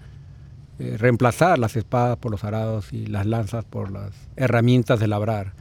[0.78, 5.54] eh, reemplazar las espadas por los arados y las lanzas por las herramientas de labrar.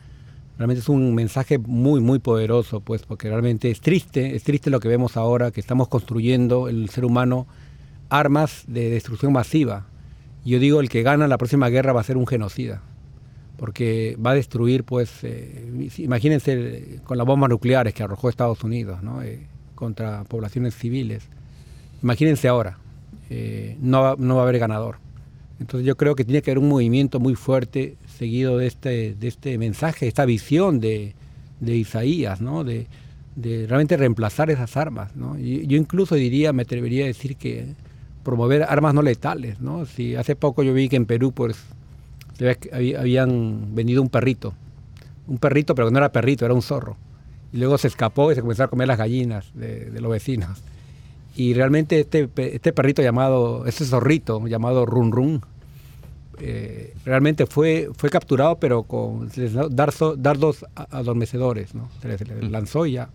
[0.59, 4.81] Realmente es un mensaje muy, muy poderoso, pues, porque realmente es triste, es triste lo
[4.81, 7.47] que vemos ahora, que estamos construyendo el ser humano
[8.11, 9.87] armas de destrucción masiva.
[10.45, 12.83] Yo digo, el que gana la próxima guerra va a ser un genocida
[13.61, 18.65] porque va a destruir, pues, eh, imagínense eh, con las bombas nucleares que arrojó Estados
[18.65, 19.23] Unidos, ¿no?
[19.23, 19.41] Eh,
[19.75, 21.25] contra poblaciones civiles.
[22.03, 22.79] Imagínense ahora,
[23.29, 24.97] eh, no, no va a haber ganador.
[25.61, 29.29] Entonces yo creo que tiene que haber un movimiento muy fuerte seguido de este, de
[29.29, 31.15] este mensaje, esta visión de,
[31.61, 32.65] de Isaías, ¿no?
[32.65, 32.87] De,
[33.37, 35.37] de realmente reemplazar esas armas, ¿no?
[35.39, 37.75] Yo incluso diría, me atrevería a decir que
[38.25, 39.85] promover armas no letales, ¿no?
[39.85, 42.30] Si hace poco yo vi que en Perú, pues, se ve que habí-
[42.99, 44.55] habían vendido un perrito,
[45.27, 46.97] un perrito, pero que no era perrito, era un zorro.
[47.53, 50.63] Y luego se escapó y se comenzó a comer las gallinas de, de los vecinos.
[51.37, 55.43] Y realmente este, este perrito llamado, este zorrito llamado Run Run,
[56.39, 61.89] eh, realmente fue, fue capturado, pero con se les dardos adormecedores, ¿no?
[62.01, 63.11] Se les, se les lanzó y ya.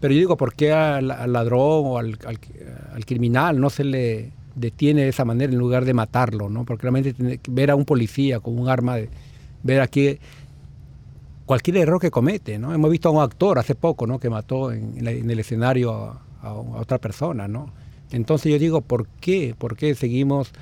[0.00, 2.38] Pero yo digo, ¿por qué al, al ladrón o al, al-
[2.94, 6.64] al criminal no se le detiene de esa manera en lugar de matarlo, ¿no?
[6.64, 7.14] Porque realmente
[7.48, 8.96] ver a un policía con un arma,
[9.62, 10.18] ver aquí
[11.44, 12.74] cualquier error que comete, ¿no?
[12.74, 14.18] Hemos visto a un actor hace poco, ¿no?
[14.18, 15.92] Que mató en, el escenario
[16.42, 17.72] a, otra persona, ¿no?
[18.10, 19.54] Entonces yo digo, ¿por qué?
[19.56, 20.52] ¿Por qué seguimos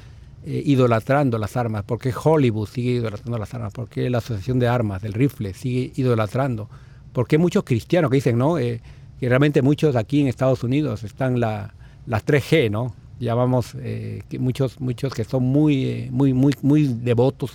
[0.45, 1.85] eh, idolatrando las armas?
[1.85, 3.73] ¿Por qué Hollywood sigue idolatrando las armas?
[3.73, 6.69] ¿Por qué la Asociación de Armas del Rifle sigue idolatrando?
[7.13, 8.59] ¿Por qué muchos cristianos que dicen, no?
[8.59, 8.81] Eh,
[9.21, 11.75] que realmente muchos aquí en Estados Unidos están la,
[12.07, 12.95] las 3G, ¿no?
[13.25, 17.53] Llamamos eh, que muchos, muchos que son muy, eh, muy, muy, muy devotos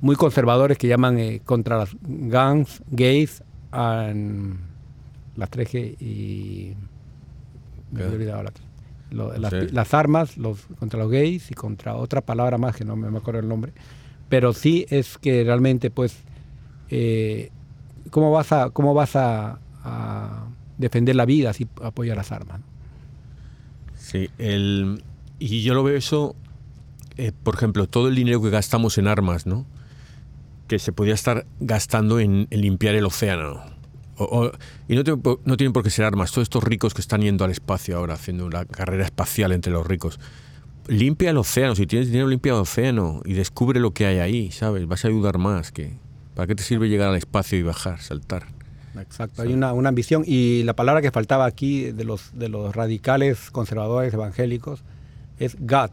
[0.00, 4.58] muy conservadores que llaman eh, contra las guns, gays, and
[5.36, 6.74] las 3G y...
[7.90, 8.52] Me he olvidado la.
[9.10, 13.16] Lo- las, armas los, contra los gays y contra otra palabra más que no me,
[13.16, 13.72] acuerdo el nombre.
[14.28, 16.18] Pero sí es que realmente, pues,
[18.10, 22.60] ¿cómo vas a, cómo vas a, a defender la vida si apoyas las armas?
[24.14, 25.02] Sí, el,
[25.40, 26.36] y yo lo veo eso,
[27.16, 29.66] eh, por ejemplo, todo el dinero que gastamos en armas, ¿no?
[30.68, 33.64] Que se podía estar gastando en, limpiar el océano
[34.16, 34.52] O-
[34.88, 36.30] y no, por- no tienen por qué ser armas.
[36.30, 39.84] Todos estos ricos que están yendo al espacio ahora, haciendo una carrera espacial entre los
[39.84, 40.20] ricos.
[40.86, 41.74] Limpia el océano.
[41.74, 44.86] Si tienes dinero, limpia el océano y descubre lo que hay ahí, ¿sabes?
[44.86, 45.72] Vas a ayudar más.
[45.72, 45.94] que
[46.36, 48.46] ¿Para qué te sirve llegar al espacio y bajar, saltar?
[49.00, 52.74] Exacto, hay una, una ambición y la palabra que faltaba aquí de los, de los
[52.74, 54.82] radicales conservadores evangélicos
[55.38, 55.90] es God,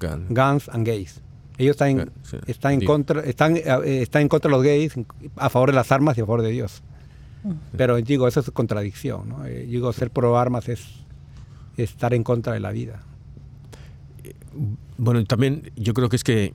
[0.00, 1.20] Gan- guns and gays.
[1.58, 3.62] Ellos están en, Eh, sí, están en contra, están, eh,
[4.02, 4.94] están en contra de los gays,
[5.36, 6.82] a favor de las armas y a favor de Dios.
[7.76, 9.44] Pero digo, eso es contradicción, ¿no?
[9.46, 10.84] Eh, digo, ser pro armas es
[11.76, 13.02] estar en contra de la vida.
[14.98, 16.52] Bueno, y también yo creo que es que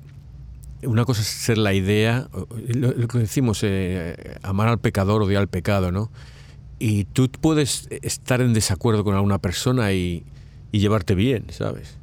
[0.84, 2.28] una cosa es ser la idea,
[2.68, 6.12] lo, lo que decimos, eh, amar al pecador, odiar al pecado, ¿no?
[6.80, 10.24] Y tú puedes estar en desacuerdo con alguna persona y,
[10.72, 11.98] y llevarte bien, ¿sabes?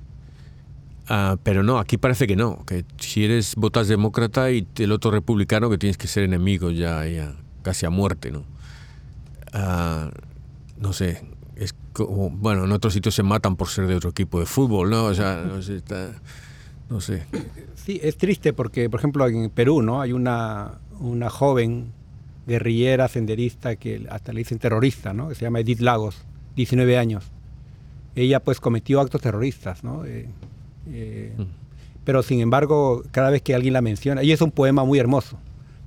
[1.09, 5.11] Ah, pero no, aquí parece que no, que si eres votas demócrata y el otro
[5.11, 8.45] republicano que tienes que ser enemigos ya, ya casi a muerte, ¿no?
[9.53, 10.11] Ah,
[10.79, 11.23] no sé,
[11.57, 14.91] es como, bueno, en otros sitios se matan por ser de otro equipo de fútbol,
[14.91, 15.05] ¿no?
[15.05, 15.45] O sea,
[16.89, 17.27] no sé.
[17.85, 20.01] Sí, es triste porque, por ejemplo, en Perú, ¿no?
[20.01, 21.93] Hay una, una joven
[22.47, 25.29] guerrillera senderista que hasta le dicen terrorista, ¿no?
[25.29, 26.17] Que se llama Edith Lagos,
[26.57, 27.25] 19 años.
[28.17, 30.05] Ella, pues, cometió actos terroristas, ¿no?
[30.07, 30.29] Eh,
[30.89, 31.33] eh,
[32.05, 35.39] Pero, sin embargo, cada vez que alguien la menciona, y es un poema muy hermoso,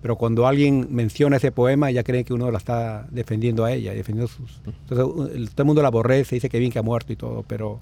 [0.01, 3.93] pero cuando alguien menciona ese poema, ya creen que uno la está defendiendo a ella,
[3.93, 4.61] defendiendo sus...
[4.65, 7.15] Entonces, u- el- todo el mundo la aborrece, dice que bien que ha muerto y
[7.15, 7.79] todo, pero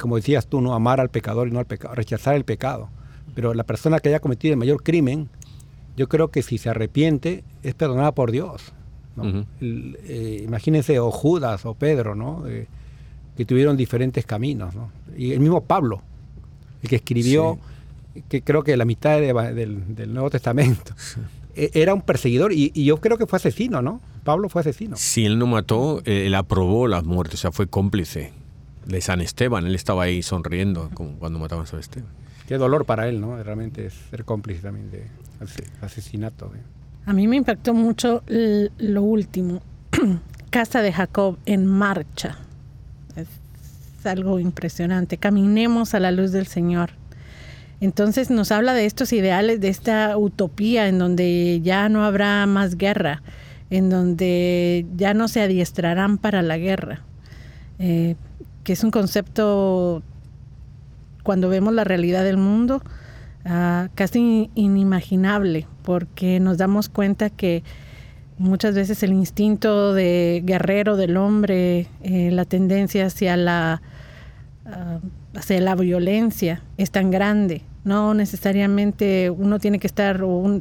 [0.00, 0.74] como decías tú, ¿no?
[0.74, 2.88] Amar al pecador y no al pecado, rechazar el pecado.
[3.34, 5.28] Pero la persona que haya cometido el mayor crimen,
[5.96, 8.72] yo creo que si se arrepiente, es perdonada por Dios.
[9.16, 9.24] ¿no?
[9.24, 9.44] Ujú.
[9.60, 12.46] El, eh, imagínense, o Judas o Pedro, ¿no?
[12.46, 12.66] Eh,
[13.36, 14.74] que tuvieron diferentes caminos.
[14.74, 14.90] ¿no?
[15.16, 16.02] Y el mismo Pablo,
[16.82, 17.58] el que escribió,
[18.28, 20.94] que creo que la mitad de- del, del Nuevo Testamento,
[21.54, 24.00] e- era un perseguidor y, y yo creo que fue asesino, ¿no?
[24.24, 24.96] Pablo fue asesino.
[24.96, 28.32] Si él no mató, eh, él aprobó las muertes, o sea, fue cómplice
[28.86, 29.66] de San Esteban.
[29.66, 32.08] Él estaba ahí sonriendo como cuando mataban a San Esteban.
[32.50, 33.40] Qué dolor para él, ¿no?
[33.40, 35.04] Realmente es ser cómplice también de
[35.40, 36.50] ase- asesinato.
[37.06, 39.62] A mí me impactó mucho lo último.
[40.50, 42.38] Casa de Jacob en marcha.
[43.14, 43.28] Es
[44.04, 45.16] algo impresionante.
[45.16, 46.90] Caminemos a la luz del Señor.
[47.80, 52.76] Entonces nos habla de estos ideales, de esta utopía en donde ya no habrá más
[52.76, 53.22] guerra,
[53.70, 57.04] en donde ya no se adiestrarán para la guerra,
[57.78, 58.16] Eh,
[58.64, 60.02] que es un concepto,
[61.22, 62.82] cuando vemos la realidad del mundo,
[63.44, 67.62] ah, casi inimaginable, porque nos damos cuenta que
[68.38, 73.82] muchas veces el instinto de guerrero del hombre, eh, la tendencia hacia la,
[74.66, 74.98] ah,
[75.34, 77.62] hacia la violencia es tan grande.
[77.84, 80.60] No necesariamente uno tiene que estar, o,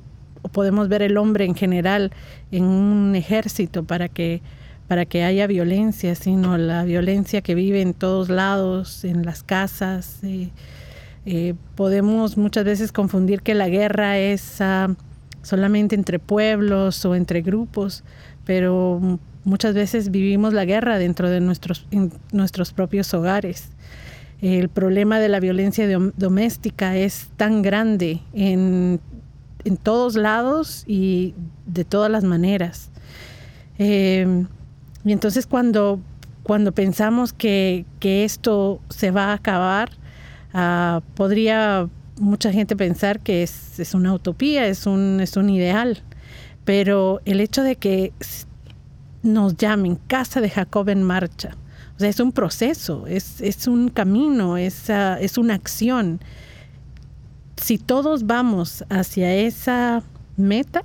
[0.51, 2.11] podemos ver el hombre en general
[2.51, 4.41] en un ejército para que,
[4.89, 10.19] para que haya violencia, sino la violencia que vive en todos lados, en las casas.
[10.23, 10.49] eh,
[11.25, 14.87] eh, podemos muchas veces confundir que la guerra es ah,
[15.43, 18.03] solamente entre pueblos o entre grupos,
[18.45, 21.85] pero muchas veces vivimos la guerra dentro de nuestros,
[22.31, 23.69] nuestros propios hogares.
[24.41, 28.99] El problema de la violencia dom- doméstica es tan grande en,
[29.65, 31.35] en todos lados y
[31.67, 32.89] de todas las maneras.
[33.77, 34.45] Eh,
[35.05, 35.99] y entonces cuando,
[36.43, 39.91] cuando pensamos que, que esto se va a acabar,
[40.53, 41.87] ah, podría
[42.19, 46.03] mucha gente pensar que es, es una utopía, es un, es un ideal.
[46.65, 48.13] Pero el hecho de que
[49.23, 51.55] nos llamen Casa de Jacob en marcha,
[51.95, 56.19] o sea, es un proceso, es, es un camino, es, ah, es una acción.
[57.57, 60.03] Si todos vamos hacia esa
[60.37, 60.83] meta,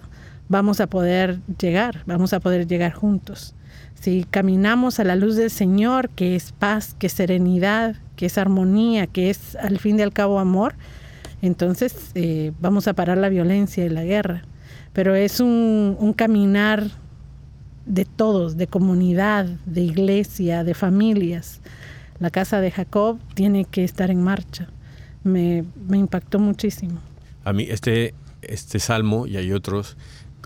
[0.49, 3.55] vamos a poder llegar, vamos a poder llegar juntos.
[3.95, 8.37] Si caminamos a la luz del Señor, que es paz, que es serenidad, que es
[8.37, 10.75] armonía, que es al fin y al cabo amor,
[11.41, 14.45] entonces eh, vamos a parar la violencia y la guerra.
[14.93, 16.91] Pero es un, caminar
[17.87, 21.61] de todos, de comunidad, de iglesia, de familias.
[22.19, 24.69] La casa de Jacob tiene que estar en marcha.
[25.23, 27.01] Me, me impactó muchísimo.
[27.45, 29.97] A mí este, este salmo, y hay otros,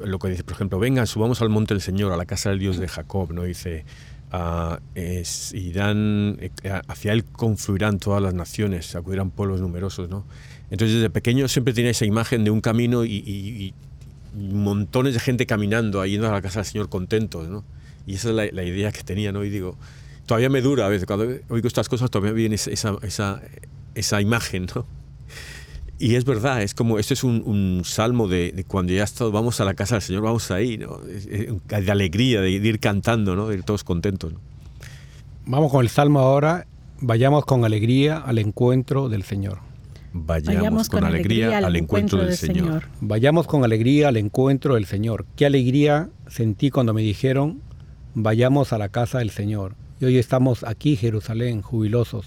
[0.04, 2.58] lo que dice, por ejemplo, vengan, subamos al monte del Señor, a la casa del
[2.58, 3.44] Dios de Jacob, ¿no?
[3.44, 3.84] Dice,
[4.32, 6.50] ah, es- irán, eh,
[6.88, 10.24] hacia él confluirán todas las naciones, acudirán pueblos numerosos, ¿no?
[10.70, 13.74] Entonces desde pequeño siempre tenía esa imagen de un camino y,
[14.34, 17.64] montones de gente caminando, yendo a la casa del Señor contentos, ¿no?
[18.06, 19.42] Y esa es la, idea que tenía, ¿no?
[19.42, 19.76] Y digo,
[20.26, 23.40] todavía me dura a veces, cuando oigo estas cosas todavía viene esa, esa,
[23.94, 24.86] esa imagen, ¿no?
[26.00, 29.24] Y es verdad, es como, esto es un, un salmo de, de cuando ya está,
[29.24, 30.98] vamos a la casa del Señor, vamos ahí, ¿no?
[30.98, 33.48] De alegría, de, ir cantando, ¿no?
[33.48, 34.32] De ir todos contentos.
[34.32, 34.38] ¿no?
[35.46, 36.66] Vamos con el salmo ahora.
[37.00, 39.58] Vayamos con alegría al encuentro del Señor.
[40.12, 42.84] Vayamos, con, alegría, al encuentro del Señor.
[43.00, 45.26] Vayamos con alegría al encuentro del Señor.
[45.36, 47.60] Qué alegría sentí cuando me dijeron,
[48.14, 49.74] vayamos a la casa del Señor.
[50.00, 52.26] Y hoy estamos aquí, Jerusalén, jubilosos,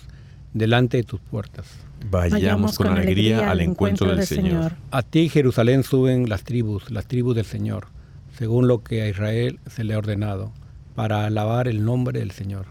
[0.54, 1.68] delante de tus puertas.
[2.10, 4.74] Vayamos, con, alegría, al encuentro del Señor.
[4.92, 7.88] A ti, Jerusalén, suben las tribus, las tribus del Señor,
[8.38, 10.52] según lo que a Israel se le ha ordenado,
[10.96, 12.66] para alabar el nombre del Señor.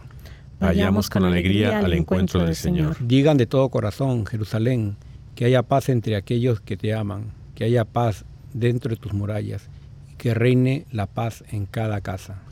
[0.58, 2.96] Vayamos con alegría al encuentro del Señor.
[3.00, 4.96] Digan de todo corazón, Jerusalén,
[5.34, 9.70] que haya paz entre aquellos que te aman, que haya paz dentro de tus murallas,
[10.12, 12.42] y que reine la paz en cada casa.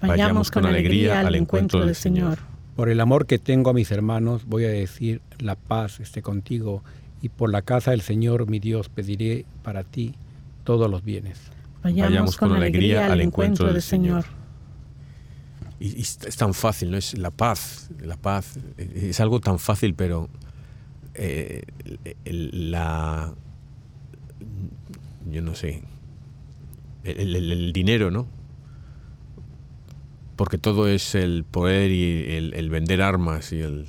[0.00, 2.38] Vayamos con alegría al encuentro del Señor.
[2.78, 6.84] Por el amor que tengo a mis hermanos, voy a decir, la paz esté contigo,
[7.20, 10.14] y por la casa del Señor, mi Dios, pediré para ti
[10.62, 11.40] todos los bienes.
[11.82, 14.26] Vayamos con alegría al encuentro del Señor.
[15.80, 16.96] Y, y es tan fácil, ¿no?
[16.96, 18.60] Es la paz, la paz.
[18.76, 20.28] Es algo tan fácil, pero
[21.14, 21.62] eh,
[22.24, 23.34] la...
[25.28, 25.82] Yo no sé.
[27.02, 28.28] El, el- el dinero, ¿no?
[30.38, 33.86] Porque todo es el poder y el, vender armas y el...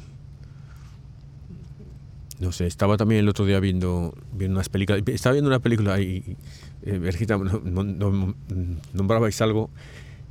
[2.39, 5.03] No sé, estaba también el otro día viendo, viendo unas películas.
[5.05, 6.35] Estaba viendo una película y,
[6.81, 8.35] eh, Vergita, no- no- no-
[8.93, 9.69] nombrabais algo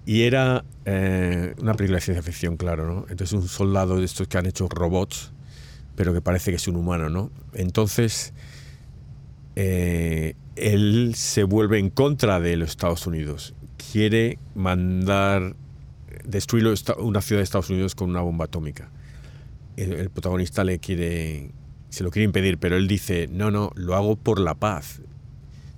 [0.06, 3.06] y era eh, una película de ciencia ficción, claro, ¿no?
[3.10, 5.30] Entonces un soldado de estos que han hecho robots,
[5.94, 7.30] pero que parece que es un humano, ¿no?
[7.54, 8.32] Entonces
[9.54, 13.54] eh, él se vuelve en contra de los Estados Unidos.
[13.92, 15.54] Quiere mandar,
[16.28, 16.66] destruir
[16.98, 18.90] una ciudad de Estados Unidos con una bomba atómica.
[19.76, 21.50] El, protagonista le quiere,
[21.88, 25.00] se lo quiere impedir, pero él dice, no, no, lo hago por la paz.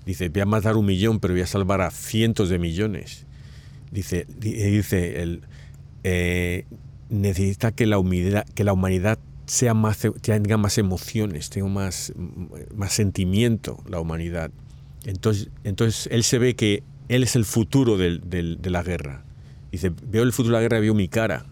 [0.05, 3.27] Dice, voy a matar un millón, pero voy a salvar a cientos de millones.
[3.93, 5.43] Dice, di- dice el,
[6.03, 6.65] eh,
[7.11, 12.13] necesita que la, humanidad, que la humanidad sea más, tenga más emociones, tenga más,
[12.75, 14.51] más sentimiento, la humanidad.
[15.05, 19.25] Entonces, entonces él se ve que él es el futuro de la guerra.
[19.71, 21.45] Dice, veo el futuro de la guerra, veo mi cara,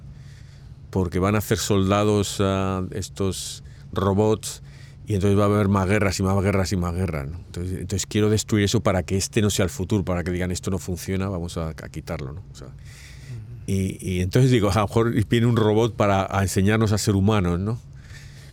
[0.91, 3.63] porque van a hacer soldados a estos
[3.93, 4.63] robots
[5.07, 7.29] y entonces va a haber más guerras y más guerras y más guerras.
[7.29, 7.39] ¿no?
[7.39, 10.51] Entonces, entonces quiero destruir eso para que este no sea el futuro, para que digan
[10.51, 12.33] esto no funciona, vamos a, a quitarlo.
[12.33, 12.43] ¿no?
[12.53, 12.69] O sea,
[13.67, 17.15] y, y entonces digo, a lo mejor viene un robot para a enseñarnos a ser
[17.15, 17.79] humanos, ¿no?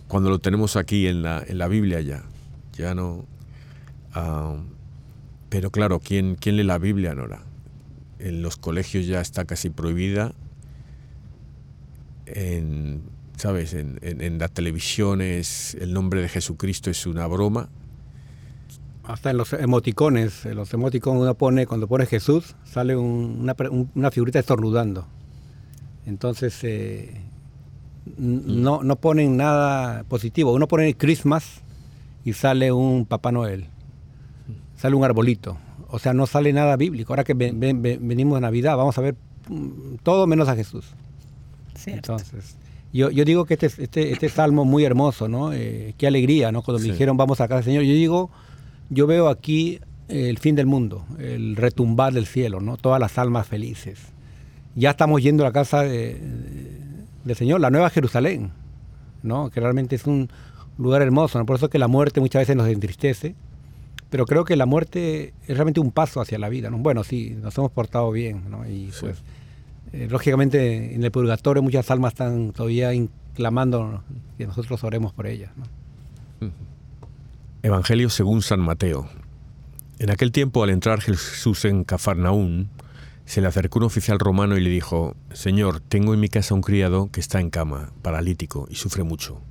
[0.10, 2.24] Cuando lo tenemos aquí en la, en la Biblia ya.
[2.74, 3.26] Ya no.
[4.14, 4.58] ah,
[5.48, 7.44] pero claro, ¿quién, ¿quién lee la Biblia, Nora?
[8.20, 10.34] En los colegios ya está casi prohibida.
[12.26, 13.02] En,
[13.38, 13.74] ¿Sabes?
[13.74, 17.70] En, en, en la televisión es, el nombre de Jesucristo es una broma.
[19.04, 23.56] Hasta en los emoticones, en los emoticones uno pone, cuando pone Jesús, sale un- una,
[23.70, 25.06] un- una figurita estornudando.
[26.08, 27.22] Entonces, eh,
[28.18, 30.54] no, no ponen nada positivo.
[30.54, 31.62] Uno pone Christmas
[32.24, 33.66] y sale un Papá Noel,
[34.78, 35.58] sale un arbolito.
[35.90, 37.14] O sea, no sale nada bíblico.
[37.14, 39.16] Ahora que ven- ven- ven- venimos de Navidad, vamos a ver
[39.50, 40.86] mm, todo menos a Jesús.
[41.76, 42.14] Cierto.
[42.14, 42.56] Entonces,
[42.94, 45.54] yo, yo digo que este, este, este salmo muy hermoso, ¿no?
[45.54, 46.62] Eh, qué alegría, ¿no?
[46.62, 46.88] Cuando Sí.
[46.88, 48.30] me dijeron vamos a casa del Señor, yo digo,
[48.90, 52.78] yo veo aquí el fin del mundo, el retumbar del cielo, ¿no?
[52.78, 54.00] Todas las almas felices.
[54.76, 56.80] Ya estamos yendo a la casa de- de-
[57.24, 58.52] del Señor, la nueva Jerusalén,
[59.24, 59.50] ¿no?
[59.50, 60.30] Que realmente es un
[60.78, 61.46] lugar hermoso, ¿no?
[61.46, 63.36] Por eso que la muerte muchas veces nos entristece,
[64.16, 66.78] pero creo que la muerte es realmente un paso hacia la vida, ¿no?
[66.78, 68.66] Bueno, sí, nos hemos portado bien, ¿no?
[68.66, 69.00] Y Sí.
[69.02, 69.18] pues,
[69.92, 72.92] eh, lógicamente en el purgatorio muchas almas están todavía
[73.34, 74.06] clamando
[74.38, 76.50] que nosotros oremos por ellas, ¿no?
[77.62, 79.10] Evangelio según San Mateo.
[80.00, 82.70] En aquel tiempo, al entrar Jesús en Cafarnaún,
[83.26, 86.62] se le acercó un oficial romano y le dijo, Señor, tengo en mi casa un
[86.62, 89.42] criado que está en cama, paralítico, y sufre mucho.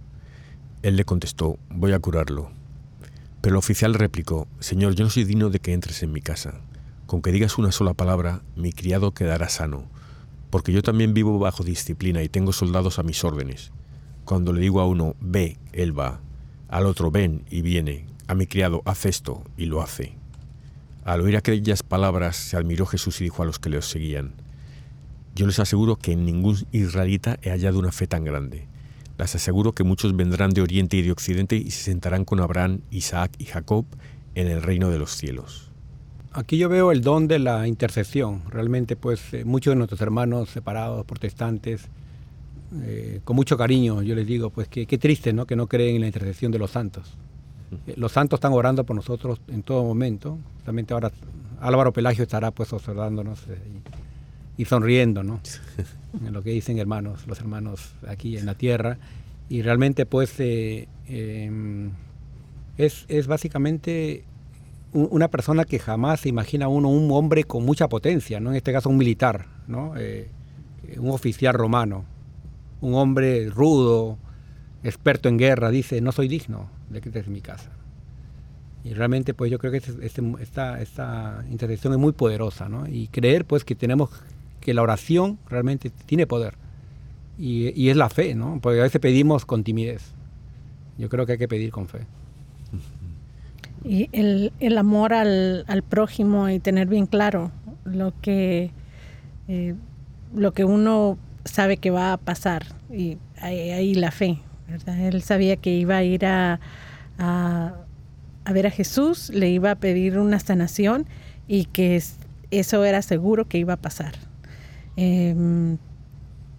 [0.81, 2.51] Él le contestó, voy a curarlo.
[3.45, 6.63] Pero el oficial replicó, Señor, yo no soy digno de que entres en mi casa.
[7.05, 9.85] Con que digas una sola palabra, mi criado quedará sano,
[10.49, 13.71] porque yo también vivo bajo disciplina y tengo soldados a mis órdenes.
[14.25, 16.23] Cuando le digo a uno, ve, él va.
[16.69, 18.07] Al otro, ven y viene.
[18.29, 20.17] A mi criado, haz esto y lo hace.
[21.05, 24.33] Al oír aquellas palabras, se admiró Jesús y dijo a los que le seguían,
[25.35, 28.69] Yo les aseguro que en ningún israelita he hallado una fe tan grande.
[29.19, 32.81] Les aseguro que muchos vendrán de oriente y de occidente y se sentarán con Abraham,
[32.91, 33.85] Isaac y Jacob
[34.35, 35.71] en el reino de los cielos.
[36.33, 38.43] Aquí yo veo el don de la intercesión.
[38.51, 41.89] Realmente, pues, eh, muchos de nuestros hermanos separados, protestantes,
[42.83, 45.47] eh, con mucho cariño, yo les digo, pues, que qué triste, ¿no?
[45.47, 47.17] Que no creen en la intercesión de los santos.
[47.87, 50.39] Eh, Los santos están orando por nosotros en todo momento.
[50.57, 51.13] Justamente ahora
[51.61, 53.41] Álvaro Pelagio estará pues observándonos
[54.57, 55.41] y, sonriendo, ¿no?
[56.27, 58.99] en lo que dicen hermanos, los hermanos aquí en la tierra.
[59.49, 61.91] Y realmente pues eh, em,
[62.79, 64.25] es, es básicamente
[64.93, 68.51] un- una persona que jamás se imagina uno un hombre con mucha potencia, ¿no?
[68.51, 69.95] En este caso un militar, ¿no?
[69.97, 70.29] Eh,
[70.99, 72.05] un oficial romano,
[72.81, 74.19] un hombre rudo,
[74.83, 77.71] experto en guerra, dice, no soy digno de que estés en mi casa.
[78.85, 82.87] Y realmente pues yo creo que este- este- esta, esta intercesión es muy poderosa, ¿no?
[82.87, 84.11] Y creer pues que tenemos,
[84.65, 86.55] que la oración realmente tiene poder.
[87.39, 88.59] Y, es la fe, ¿no?
[88.61, 90.15] Porque a veces pedimos con timidez.
[90.99, 92.01] Yo creo que hay que pedir con fe.
[93.87, 97.51] Y el, el amor al, prójimo y tener bien claro
[97.85, 98.71] lo que,
[99.47, 99.75] eh,
[100.35, 102.65] lo que uno sabe que va a pasar.
[102.91, 104.39] Y ahí, la fe.
[104.87, 106.61] Él sabía que iba a ir a,
[107.19, 107.75] a,
[108.55, 111.05] ver a Jesús, le iba a pedir una sanación
[111.47, 112.17] y que es-
[112.51, 114.15] eso era seguro que iba a pasar.
[114.97, 115.77] Em,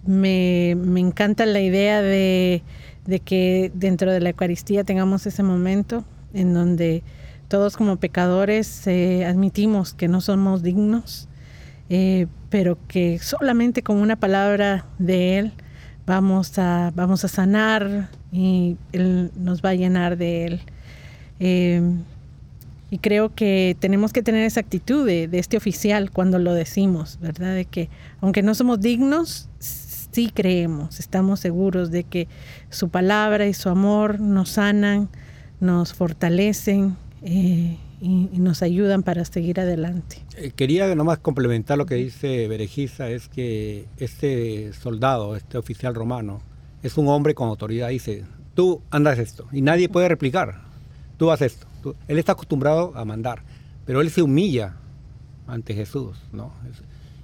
[0.05, 2.63] me, me encanta la idea de,
[3.05, 7.03] de que dentro de la Eucaristía tengamos ese momento en donde
[7.47, 11.27] todos como pecadores eh, admitimos que no somos dignos,
[11.89, 15.53] eh, pero que solamente con una palabra de Él
[16.05, 20.61] vamos a, vamos a sanar y Él nos va a llenar de Él.
[22.95, 27.19] Y creo que tenemos que tener esa actitud de, de este oficial cuando lo decimos,
[27.19, 27.53] ¿verdad?
[27.53, 27.89] De que
[28.21, 32.29] aunque no somos dignos, sí creemos, estamos seguros de que
[32.69, 35.09] su palabra y su amor nos sanan,
[35.59, 40.21] nos fortalecen eh, y, y nos ayudan para seguir adelante.
[40.37, 46.39] Eh, Quería nomás complementar lo que dice Berejiza, es que este soldado, este oficial romano,
[46.81, 48.23] es un hombre con autoridad, dice,
[48.53, 50.61] tú andas esto, y nadie puede replicar,
[51.17, 51.67] tú haces esto.
[52.07, 53.43] Él está acostumbrado a mandar,
[53.85, 54.75] pero él se humilla
[55.47, 56.51] ante Jesús, ¿no?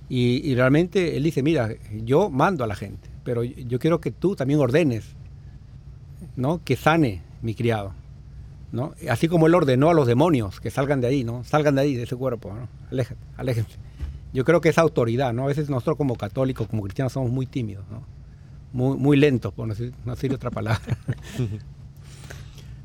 [0.09, 1.69] Y, realmente él dice, mira,
[2.03, 5.05] yo mando a la gente, pero yo quiero que tú también ordenes,
[6.35, 6.61] ¿no?
[6.63, 7.93] Que sane mi criado.
[8.71, 8.93] ¿no?
[9.09, 11.43] Así como él ordenó a los demonios que salgan de ahí, ¿no?
[11.43, 12.67] Salgan de ahí, de ese cuerpo, ¿no?
[12.89, 13.77] Aléjate, aléjense.
[14.33, 15.43] Yo creo que esa autoridad, ¿no?
[15.43, 17.83] A veces nosotros como católicos, como cristianos, somos muy tímidos.
[18.73, 20.81] Muy, lentos, por decir, no decir otra palabra.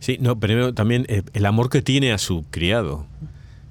[0.07, 3.07] Sí, no, primero también eh, el amor que tiene a su criado.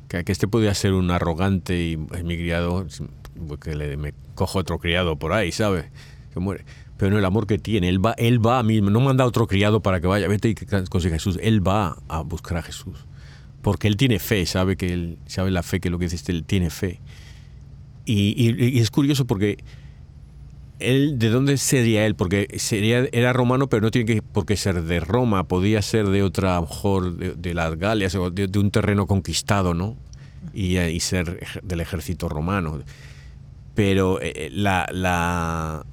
[0.09, 2.85] Que, este podía ser un arrogante y mi criado,
[3.61, 5.85] que le, me cojo otro criado por ahí, ¿sabes?
[6.33, 6.65] Que muere.
[6.97, 9.27] Pero no el amor que tiene, él va, él va a mí, no manda a
[9.27, 11.39] otro criado para que vaya, vete y que consiga Jesús.
[11.41, 13.05] Él va a buscar a Jesús.
[13.61, 16.33] Porque él tiene fe, sabe que él sabe la fe, que lo que dice este,
[16.33, 16.99] él tiene fe.
[18.03, 19.63] Y es curioso porque
[20.79, 22.15] él, ¿de dónde sería él?
[22.15, 26.07] Porque sería, era romano, pero no tiene que por qué ser de Roma, podía ser
[26.09, 29.95] de otra, mejor de, las Galias, o de, un terreno conquistado, ¿no?
[30.53, 32.81] Y, eh, y ser del ejército romano.
[33.73, 35.85] Pero eh, la, la,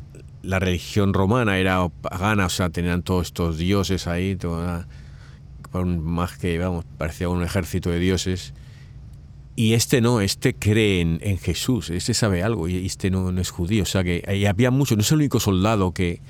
[0.42, 4.86] la religión romana era pagana, o sea, tenían todos estos dioses ahí, toda-
[5.72, 8.52] más que, vamos, parecía un ejército de dioses.
[9.54, 13.50] Y este no, este cree en, en Jesús, este sabe algo y este no, es
[13.50, 13.82] judío.
[13.82, 16.20] O sea que ahí había mucho, no es el único soldado que,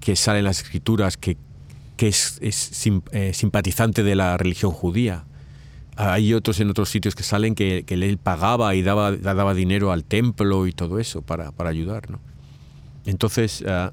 [0.00, 1.36] que sale en las escrituras que,
[1.96, 5.24] que es, es eh, simpatizante de la religión judía.
[5.94, 9.92] Hay otros en otros sitios que salen que, que él pagaba y daba, daba dinero
[9.92, 12.10] al templo y todo eso para, para ayudar.
[12.10, 12.20] ¿no?
[13.04, 13.92] Entonces, ah,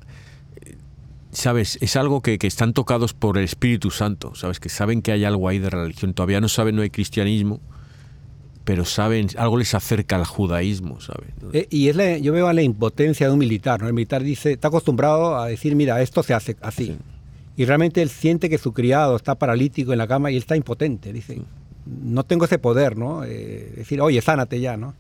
[1.32, 5.12] sabes, es algo que, que están tocados por el Espíritu Santo, sabes, que saben que
[5.12, 6.14] hay algo ahí de religión.
[6.14, 7.60] Todavía no saben, no hay cristianismo,
[8.66, 11.30] pero saben, algo les acerca al judaísmo, ¿sabes?
[11.54, 13.88] Eh, y es la- yo veo a la impotencia de un militar, ¿no?
[13.88, 16.88] El militar dice, está acostumbrado a decir, mira, esto se hace así.
[16.88, 16.98] Sí.
[17.58, 20.58] Y realmente él siente que su criado está paralítico en la cama y él está
[20.58, 21.14] impotente.
[21.14, 21.40] Dice,
[21.86, 23.24] no tengo ese poder, ¿no?
[23.24, 24.94] Eh, decir, oye, sánate ya, ¿no?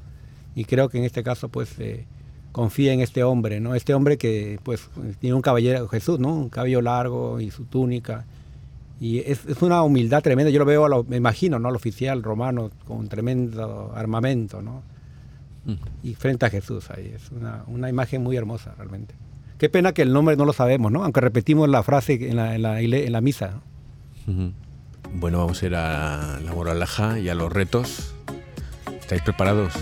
[0.55, 2.05] Y creo que en este caso, pues, eh,
[2.53, 3.75] confía en este hombre, ¿no?
[3.75, 4.87] Este hombre que, pues,
[5.19, 6.33] tiene un caballero, Jesús, ¿no?
[6.33, 8.25] Un cabello largo y su túnica.
[8.99, 10.49] Y es, es una humildad tremenda.
[10.51, 11.67] Yo lo veo, a lo- me imagino, ¿no?
[11.69, 14.83] Al oficial romano con un tremendo armamento, ¿no?
[16.03, 17.11] y frente a Jesús ahí.
[17.15, 19.15] Es una, una imagen muy hermosa realmente.
[19.57, 21.03] Qué pena que el nombre no lo sabemos, ¿no?
[21.03, 23.51] Aunque repetimos la frase en la, en la, en la misa.
[24.27, 24.33] ¿no?
[24.33, 24.51] Ujú.
[25.15, 28.13] Bueno, vamos a ir a la moraleja y a los retos.
[28.99, 29.73] ¿Estáis preparados?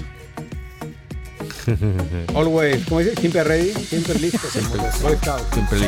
[2.35, 4.39] Always, como dice, siempre ready, siempre listo.
[4.47, 5.43] Scouts.
[5.53, 5.87] Siempre li-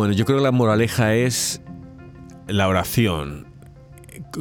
[0.00, 1.60] Bueno, yo creo que la moraleja es
[2.48, 3.48] la oración.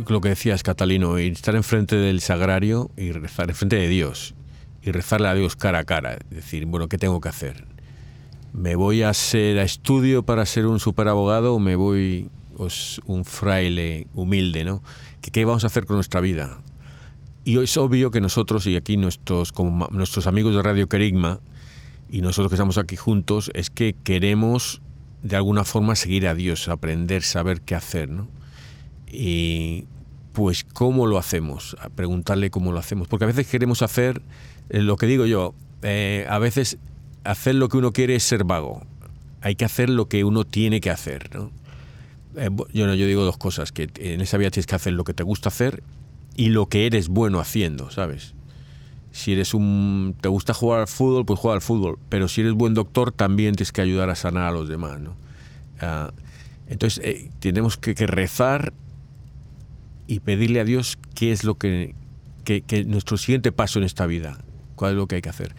[0.07, 4.35] Lo que decías, Catalino, y estar enfrente del sagrario y rezar enfrente de Dios.
[4.81, 6.17] Y rezarle a Dios cara a cara.
[6.29, 7.65] Decir, bueno, ¿qué tengo que hacer?
[8.53, 13.25] ¿Me voy a ser a estudio para ser un superabogado o me voy pues, un
[13.25, 14.81] fraile humilde, ¿no?
[15.19, 16.61] ¿Qué, ¿Qué vamos a hacer con nuestra vida?
[17.43, 19.53] Y es obvio que nosotros, y aquí nuestros,
[19.91, 21.41] nuestros amigos de Radio Kerigma,
[22.09, 24.81] y nosotros que estamos aquí juntos, es que queremos
[25.23, 28.27] de alguna forma seguir a Dios, aprender, saber qué hacer, ¿no?
[29.11, 29.85] Y
[30.33, 34.21] pues cómo lo hacemos, preguntarle cómo lo hacemos, porque a veces queremos hacer
[34.69, 36.77] eh, lo que digo yo, eh, a veces
[37.23, 38.83] hacer lo que uno quiere es ser vago,
[39.41, 41.51] hay que hacer lo que uno tiene que hacer, ¿no?
[42.35, 45.03] Eh, yo, no, yo digo dos cosas, que en esa vida tienes que hacer lo
[45.03, 45.83] que te gusta hacer
[46.35, 48.33] y lo que eres bueno haciendo, ¿sabes?
[49.11, 52.53] Si eres un te gusta jugar al fútbol, pues juega al fútbol, pero si eres
[52.53, 55.15] buen doctor también tienes que ayudar a sanar a los demás, ¿no?
[55.81, 56.11] Ah,
[56.67, 58.73] entonces eh, tenemos que, rezar
[60.05, 61.95] y pedirle a Dios qué es lo que,
[62.43, 64.37] que, que nuestro siguiente paso en esta vida,
[64.75, 65.55] cuál es lo que hay que hacer.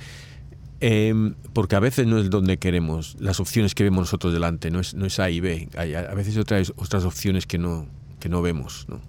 [0.82, 4.80] Em, porque a veces no es donde queremos, las opciones que vemos nosotros delante, no
[4.80, 7.86] es, no es A y B, a veces otras, otras opciones que no,
[8.18, 8.86] que no vemos.
[8.88, 9.00] ¿no?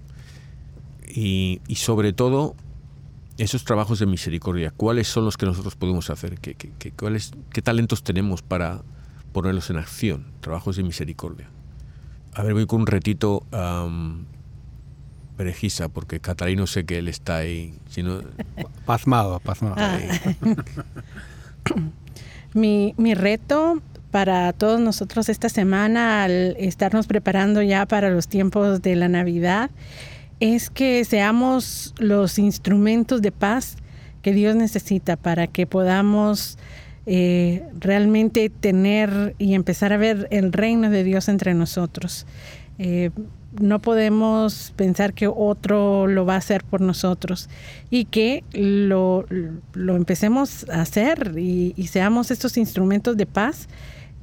[1.07, 2.55] Y, y sobre todo,
[3.43, 6.39] esos trabajos de misericordia, ¿cuáles son los que nosotros podemos hacer?
[6.39, 8.81] ¿Qué, qué, qué, cuáles, qué talentos tenemos para
[9.33, 10.27] ponerlos en acción?
[10.41, 11.49] Trabajos de misericordia.
[12.33, 14.25] A ver, voy con un retito um,
[15.37, 17.73] perejisa, porque Catalino sé que él está ahí.
[17.89, 18.21] Si no,
[18.85, 19.75] Pasmado, pasmado.
[19.77, 19.99] Ah.
[22.53, 23.81] Mi, mi reto
[24.11, 29.71] para todos nosotros esta semana, al estarnos preparando ya para los tiempos de la Navidad,
[30.41, 33.77] es que seamos los instrumentos de paz
[34.23, 36.57] que Dios necesita para que podamos
[37.05, 42.25] eh, realmente tener y empezar a ver el reino de Dios entre nosotros.
[42.79, 43.11] Eh,
[43.59, 47.47] no podemos pensar que otro lo va a hacer por nosotros
[47.91, 49.25] y que lo,
[49.73, 53.67] lo empecemos a hacer y, seamos estos instrumentos de paz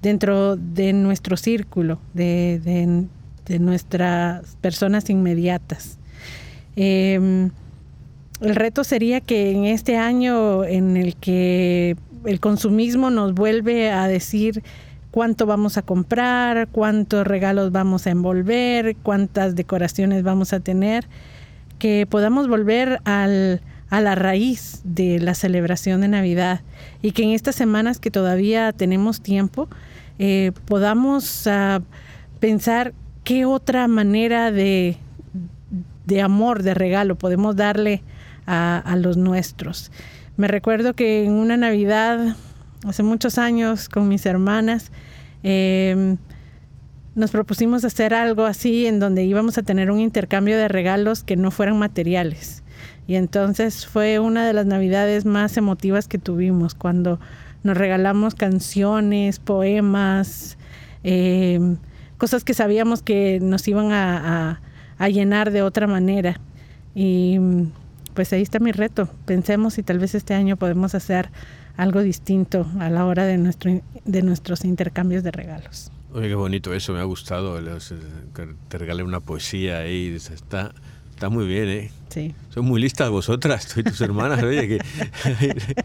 [0.03, 3.07] dentro de nuestro círculo, de,
[3.47, 5.99] de nuestras personas inmediatas.
[6.81, 7.51] Eh,
[8.41, 14.07] el reto sería que en este año en el que el consumismo nos vuelve a
[14.07, 14.63] decir
[15.11, 21.09] cuánto vamos a comprar, cuántos regalos vamos a envolver, cuántas decoraciones vamos a tener,
[21.81, 23.27] que podamos volver a
[23.91, 26.61] la raíz de la celebración de Navidad
[27.03, 29.69] y que en estas semanas que todavía tenemos tiempo
[30.21, 31.83] eh, podamos uh,
[32.39, 34.97] pensar qué otra manera de,
[36.09, 38.03] de, amor, de regalo podemos darle
[38.47, 39.93] a, los nuestros.
[40.37, 42.35] Me recuerdo que en una Navidad
[42.87, 44.91] hace muchos años con mis hermanas,
[45.43, 46.17] eh,
[47.15, 51.37] nos propusimos hacer algo así en donde íbamos a tener un intercambio de regalos que
[51.37, 52.63] no fueran materiales.
[53.09, 57.19] Y entonces fue una de las navidades más emotivas que tuvimos cuando
[57.65, 60.59] nos regalamos canciones, poemas,
[61.03, 61.77] eh,
[62.19, 64.61] cosas que sabíamos que nos iban a,
[64.99, 66.41] a llenar de otra manera.
[66.95, 67.39] Y
[68.15, 69.09] pues ahí está mi reto.
[69.25, 71.31] Pensemos si tal vez este año podemos hacer
[71.77, 75.93] algo distinto a la hora de, nuestro, de nuestros intercambios de regalos.
[76.13, 77.61] Oye, qué bonito eso, me ha gustado.
[77.61, 77.95] Los,
[78.35, 80.75] que te regalé una poesía ahí, está,
[81.11, 81.91] está muy bien, ¿eh?
[82.09, 82.35] Sí.
[82.49, 84.79] Son muy listas vosotras, tú y tus hermanas, oye, que...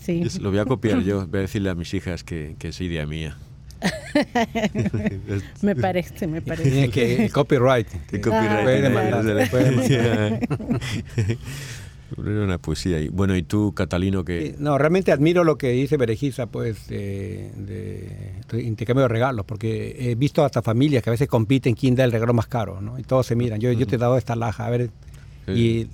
[0.00, 0.24] sí.
[0.40, 3.04] Lo voy a copiar yo, voy a decirle a mis hijas que, que es idea
[3.04, 3.36] mía.
[5.62, 6.70] me parece, me parece.
[6.70, 7.88] Tiene que el copyright.
[8.12, 8.50] El copyright.
[8.50, 10.40] Ah, puede demandar, puede demandar.
[12.18, 13.08] Era una poesía ahí.
[13.08, 18.32] Bueno, ¿y tú, Catalino, que No, realmente admiro lo que dice Berejisa, pues, de, de-
[18.50, 22.04] de intercambio de regalos, porque he visto hasta familias que a veces compiten quién da
[22.04, 22.98] el regalo más caro, ¿no?
[22.98, 23.60] Y todos se miran.
[23.60, 24.90] Yo, yo te he dado esta laja, a ver.
[25.48, 25.88] Y,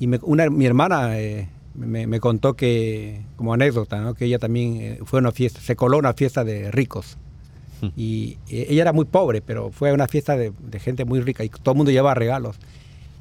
[0.00, 4.14] y me- una, mi hermana eh, me, me contó que, como anécdota, ¿no?
[4.14, 7.16] Que ella también eh, fue a una fiesta, se coló a una fiesta de ricos.
[7.96, 11.20] Y eh, ella era muy pobre, pero fue a una fiesta de, de gente muy
[11.20, 12.56] rica y todo el mundo llevaba regalos.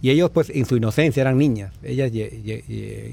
[0.03, 1.73] Y ellos, pues, en su inocencia, eran niñas.
[1.83, 2.11] Ellas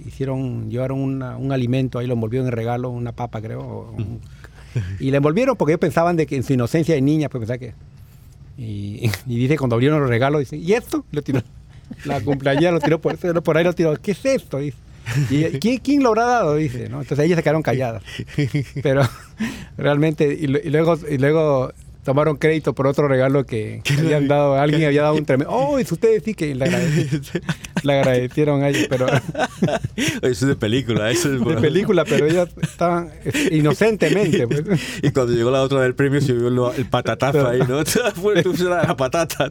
[0.07, 3.93] hicieron, llevaron una- un alimento, ahí lo envolvieron en regalo, una papa, creo.
[3.97, 4.21] un-
[5.01, 7.61] y la envolvieron porque ellos pensaban de que en su inocencia de niña, pues pensaban
[7.61, 7.75] que...
[8.63, 11.05] Y, y dice, cuando abrieron los regalos, dice, ¿y esto?
[11.13, 11.43] Lo tiró.
[12.05, 13.95] La cumpleañera lo tiró por, por ahí, lo tiró.
[13.97, 14.59] ¿Qué es esto?
[14.59, 14.77] Dice.
[15.31, 16.55] ¿Y ¿quién, quién lo habrá dado?
[16.57, 17.01] Dice, ¿no?
[17.01, 18.03] Entonces ellas se quedaron calladas.
[18.83, 19.03] Pero
[19.77, 21.73] realmente, y, y luego, y luego
[22.05, 25.53] tomaron crédito por otro regalo que, que habían dado, alguien había dado un tremendo.
[25.53, 25.79] ¡Oh!
[25.79, 27.43] es ustedes sí que le, agradec-
[27.83, 29.07] le agradecieron a ellos, pero
[29.97, 34.47] Eso es de película, eso es de película, pero ellas estaban eh, inocentemente.
[34.47, 34.81] Pues.
[35.03, 37.85] Y cuando llegó la otra del premio se vio el patatazo ahí, ¿no?
[38.15, 39.51] Fue la patata.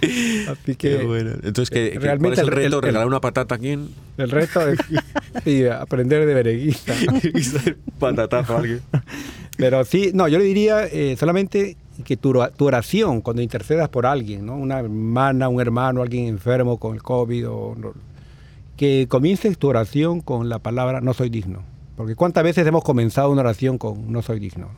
[0.48, 1.30] Así que bueno.
[1.42, 2.66] Entonces, ¿qué, realmente ¿cuál es el reto?
[2.66, 3.88] el- el- ¿Regalar una patata a quién?
[4.16, 4.78] el resto es
[5.44, 6.94] sí, aprender de bereguista.
[7.06, 7.20] ¿no?
[7.98, 8.80] Patatazo a alguien.
[9.56, 14.06] Pero sí, no, yo le diría eh, solamente que tu, tu oración, cuando intercedas por
[14.06, 14.54] alguien, ¿no?
[14.56, 17.76] una hermana, un hermano, alguien enfermo con el COVID, o,
[18.76, 21.64] que comiences tu oración con la palabra no soy digno.
[21.96, 24.70] Porque cuántas veces hemos comenzado una oración con no soy digno.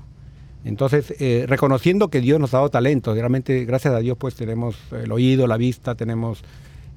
[0.64, 4.76] Entonces, eh, reconociendo que Dios nos ha dado talento, realmente gracias a Dios pues tenemos
[4.92, 6.42] el oído, la vista, tenemos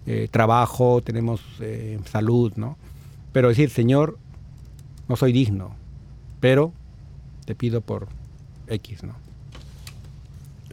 [0.05, 2.78] eh, trabajo, tenemos eh, salud, ¿no?
[3.32, 4.18] Pero decir, Señor,
[5.07, 5.76] no soy digno,
[6.41, 6.74] pero
[7.45, 8.07] te pido por
[8.68, 9.16] X, ¿no?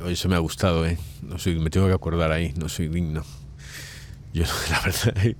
[0.08, 0.98] Eso me ha gustado, ¿eh?
[1.22, 3.22] No soy, me tengo que acordar ahí, no soy digno.
[4.32, 5.34] Yo, la verdad,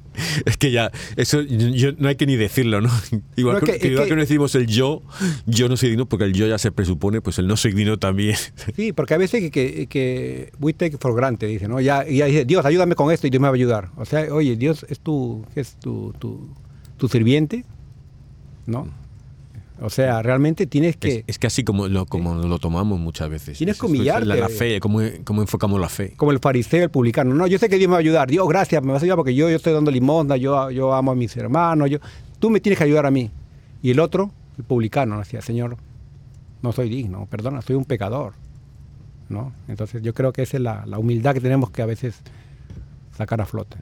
[0.44, 2.90] es que ya, eso yo, no hay que ni decirlo, ¿no?
[3.36, 5.02] Igual, No, que, igual que- que no decimos el yo,
[5.46, 7.98] yo no soy digno, porque el yo ya se presupone, pues el no soy digno
[7.98, 8.36] también.
[8.76, 11.80] Sí, porque a veces que, que, que we take for granted, dice, ¿no?
[11.80, 13.90] Ya, y ya dice, Dios, ayúdame con esto y Dios me va a ayudar.
[13.96, 16.48] O sea, oye, Dios es tu, ¿qué es tu, tu,
[16.96, 17.64] tu sirviente,
[18.66, 18.88] ¿no?
[19.82, 21.08] O sea, realmente tienes que...
[21.18, 23.56] Es, es que así como lo, como lo tomamos muchas veces.
[23.56, 24.26] Tienes Es- que humillarte.
[24.26, 26.12] La, la fe, ¿cómo, cómo enfocamos la fe.
[26.16, 27.34] como el fariseo, el publicano.
[27.34, 28.28] No, yo sé que Dios me va a ayudar.
[28.28, 31.12] Dios, gracias, me vas a ayudar porque yo, yo estoy dando limosna, yo, yo amo
[31.12, 31.98] a mis hermanos, yo,
[32.38, 33.30] tú me tienes que ayudar a mí.
[33.82, 35.76] Y el otro, el publicano, decía, Señor,
[36.60, 38.34] no soy digno, perdona, soy un pecador.
[39.30, 39.52] ¿No?
[39.68, 42.16] Entonces yo creo que esa es la, la humildad que tenemos que a veces
[43.16, 43.76] sacar a flote.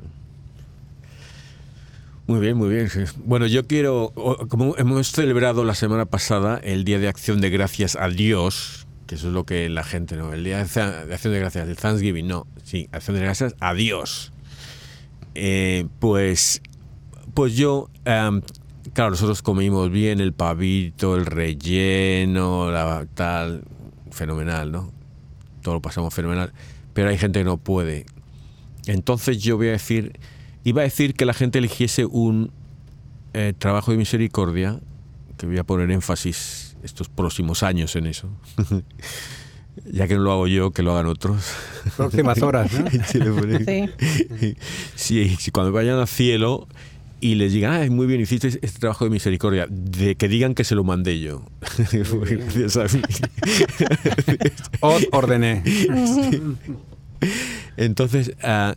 [2.28, 2.90] Muy bien, muy bien.
[3.24, 4.12] Bueno, yo quiero,
[4.50, 9.14] como hemos celebrado la semana pasada el Día de Acción de Gracias a Dios, que
[9.14, 10.34] eso es lo que la gente, ¿no?
[10.34, 14.34] El Día de Acción de Gracias, el Thanksgiving, no, sí, Acción de Gracias a Dios.
[15.34, 16.60] Eh, pues,
[17.32, 18.42] pues yo, em,
[18.92, 23.64] claro, nosotros comimos bien el pavito, el relleno, la tal,
[24.10, 24.92] fenomenal, ¿no?
[25.62, 26.52] Todo lo pasamos fenomenal,
[26.92, 28.04] pero hay gente que no puede.
[28.86, 30.20] Entonces yo voy a decir,
[30.64, 32.50] iba a decir que la gente eligiese un
[33.34, 34.80] eh, trabajo de misericordia,
[35.36, 38.28] que voy a poner énfasis estos próximos años en eso,
[39.92, 41.52] ya que no lo hago yo, que lo hagan otros.
[41.96, 42.86] Próximas horas, ¿no?
[44.96, 45.50] Sí, Sí.
[45.52, 46.66] Cuando vayan al cielo
[47.20, 50.64] y les digan, ah, muy bien, hiciste este trabajo de misericordia, de que digan que
[50.64, 51.44] se lo mandé yo.
[51.78, 53.02] Gracias a mí.
[54.80, 55.62] Os ordené.
[57.76, 58.76] Entonces, ah,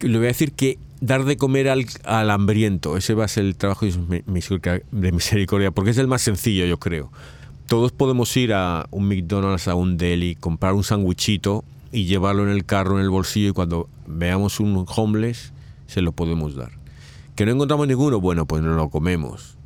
[0.00, 3.44] le voy a decir que dar de comer al, al hambriento, ese va a ser
[3.44, 7.10] el trabajo de misericordia, porque es el más sencillo, yo creo.
[7.66, 12.50] Todos podemos ir a un McDonald's, a un deli, comprar un sandwichito y llevarlo en
[12.50, 15.52] el carro, en el bolsillo, y cuando veamos un homeless,
[15.86, 16.70] se lo podemos dar.
[17.34, 19.56] Que no encontramos ninguno, bueno, pues no lo comemos.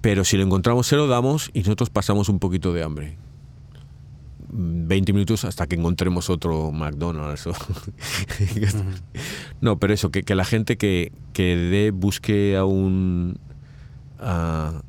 [0.00, 3.16] Pero si lo encontramos, se lo damos y nosotros pasamos un poquito de hambre.
[4.52, 7.48] 20 minutos hasta que encontremos otro McDonald's.
[9.60, 13.38] no, pero eso, que, que la gente que, que dé, busque a un.
[14.18, 14.82] a-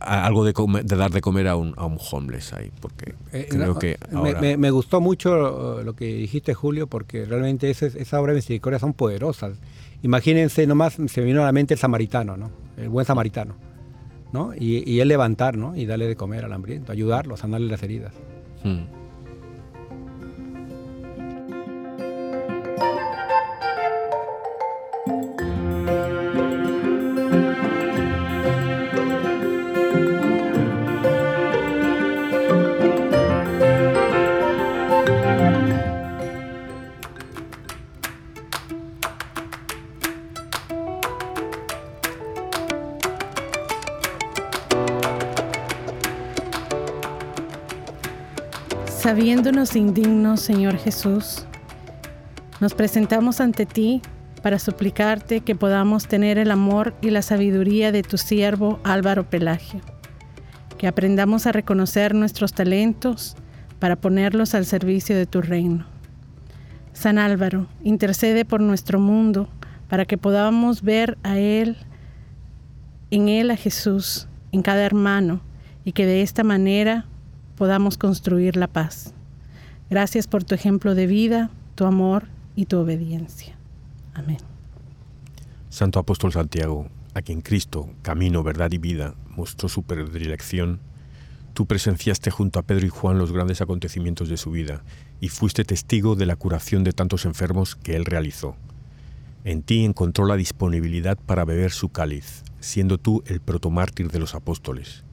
[0.00, 3.14] a algo de, comer- de dar de comer a un, a un homeless ahí, porque
[3.32, 4.40] Eh, creo no, que me, ahora.
[4.40, 8.36] me- me gustó mucho uh, lo que dijiste, Julio, porque realmente esa, esa obra de
[8.36, 9.58] misericordia son poderosas.
[10.04, 12.52] Imagínense, nomás se me vino a la mente el samaritano, ¿no?
[12.76, 13.56] El buen samaritano,
[14.32, 14.54] ¿no?
[14.54, 15.74] Y, y él levantar, ¿no?
[15.76, 18.14] Y darle de comer al hambriento, ayudarlo, sanarle las heridas.
[18.68, 18.97] Mm.
[49.18, 51.44] Sabiéndonos indignos, Señor Jesús,
[52.60, 54.00] nos presentamos ante ti
[54.44, 59.80] para suplicarte que podamos tener el amor y la sabiduría de tu siervo Álvaro Pelagio,
[60.78, 63.34] que aprendamos a reconocer nuestros talentos
[63.80, 65.84] para ponerlos al servicio de tu reino.
[66.92, 69.48] San Álvaro, intercede por nuestro mundo
[69.88, 71.76] para que podamos ver a Él,
[73.10, 75.40] en Él a Jesús, en cada hermano,
[75.84, 77.07] y que de esta manera
[77.58, 79.12] podamos construir la paz.
[79.90, 83.58] Gracias por tu ejemplo de vida, tu amor y tu obediencia.
[84.14, 84.38] Amén.
[85.68, 90.78] Santo Apóstol Santiago, a quien Cristo, camino, verdad y vida, mostró su predilección,
[91.52, 94.84] tú presenciaste junto a Pedro y Juan los grandes acontecimientos de su vida
[95.20, 98.54] y fuiste testigo de la curación de tantos enfermos que él realizó.
[99.42, 104.36] En ti encontró la disponibilidad para beber su cáliz, siendo tú el protomártir de los
[104.36, 105.04] apóstoles.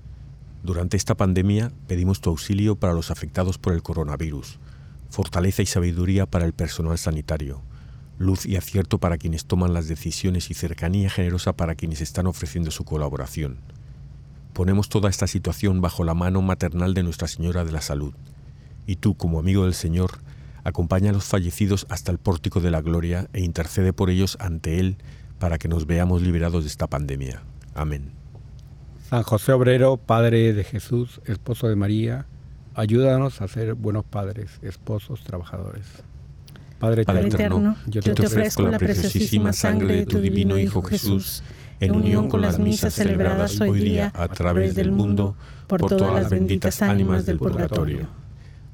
[0.65, 4.57] Durante esta pandemia pedimos tu auxilio para los afectados por el coronavirus,
[5.11, 7.61] fortaleza y sabiduría para el personal sanitario,
[8.17, 12.71] luz y acierto para quienes toman las decisiones y cercanía generosa para quienes están ofreciendo
[12.71, 13.59] su colaboración.
[14.53, 18.15] Ponemos toda esta situación bajo la mano maternal de Nuestra Señora de la Salud,
[18.87, 20.13] y tú, como amigo del Señor,
[20.63, 24.79] acompaña a los fallecidos hasta el pórtico de la gloria e intercede por ellos ante
[24.79, 24.97] Él
[25.37, 27.43] para que nos veamos liberados de esta pandemia.
[27.75, 28.24] Amén.
[29.09, 32.25] San José Obrero, Padre de Jesús, esposo de María,
[32.73, 35.85] ayúdanos a ser buenos padres, esposos, trabajadores.
[36.79, 41.43] Padre Padre eterno, eterno, yo te ofrezco la preciosísima sangre de tu divino Hijo Jesús,
[41.79, 45.35] en unión con las misas celebradas hoy día a través del mundo
[45.67, 48.24] por todas las benditas ánimas del purgatorio.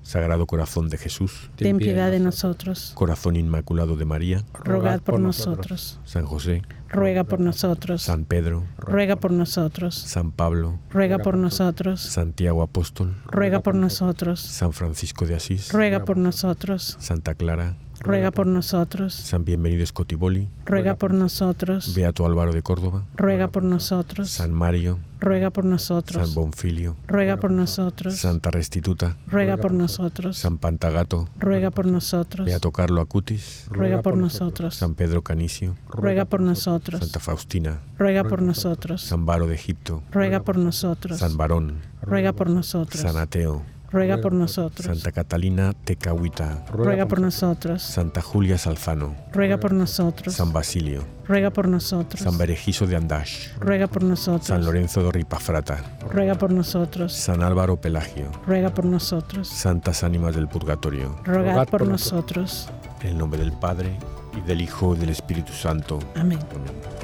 [0.03, 2.91] Sagrado Corazón de Jesús, ten piedad de nosotros.
[2.95, 5.99] Corazón Inmaculado de María, Rogad por nosotros.
[6.05, 8.01] San José, Ruega por nosotros.
[8.01, 9.95] San Pedro, Ruega por nosotros.
[9.95, 12.01] San Pablo, Ruega por nosotros.
[12.01, 14.39] Santiago Apóstol, Ruega por nosotros.
[14.41, 16.97] San Francisco de Asís, Ruega por nosotros.
[16.99, 19.13] Santa Clara, Ruega por nosotros.
[19.13, 21.93] San Bienvenido Scotiboli, Ruega por nosotros.
[21.93, 24.31] Beato Álvaro de Córdoba, Ruega por nosotros.
[24.31, 26.33] San Mario, Ruega por San nosotros.
[26.33, 28.15] Bonfilio, Ruega por nosotros.
[28.17, 30.35] Santa Restituta, Ruega por nosotros.
[30.39, 32.47] San Pantagato, Ruega por nosotros.
[32.47, 34.75] Beato Carlo Acutis, Ruega por nosotros.
[34.75, 37.01] San Pedro Canicio, Ruega por nosotros.
[37.01, 39.03] Santa Faustina, Ruega por nosotros.
[39.03, 41.19] San Baro de Egipto, Ruega por nosotros.
[41.19, 42.99] San Barón, Ruega por nosotros.
[42.99, 43.61] San Ateo,
[43.91, 44.85] Ruega por nosotros.
[44.85, 47.81] Santa Catalina Tecahuita, Ruega por nosotros.
[47.81, 50.33] Santa Julia Salzano, Ruega por nosotros.
[50.35, 52.21] San Basilio, Ruega por nosotros.
[52.21, 54.65] San Berejizo de Andash, Ruega por San nosotros.
[54.65, 57.13] Lorenzo de Ripafrata, Ruega por nosotros.
[57.13, 59.47] San Álvaro Pelagio, Ruega por nosotros.
[59.47, 62.69] Santas Ánimas del Purgatorio, Rogad por nosotros.
[63.01, 63.97] en el nombre del Padre,
[64.37, 65.99] y del Hijo y del Espíritu Santo.
[66.15, 66.39] Amén.
[66.55, 67.00] Amén.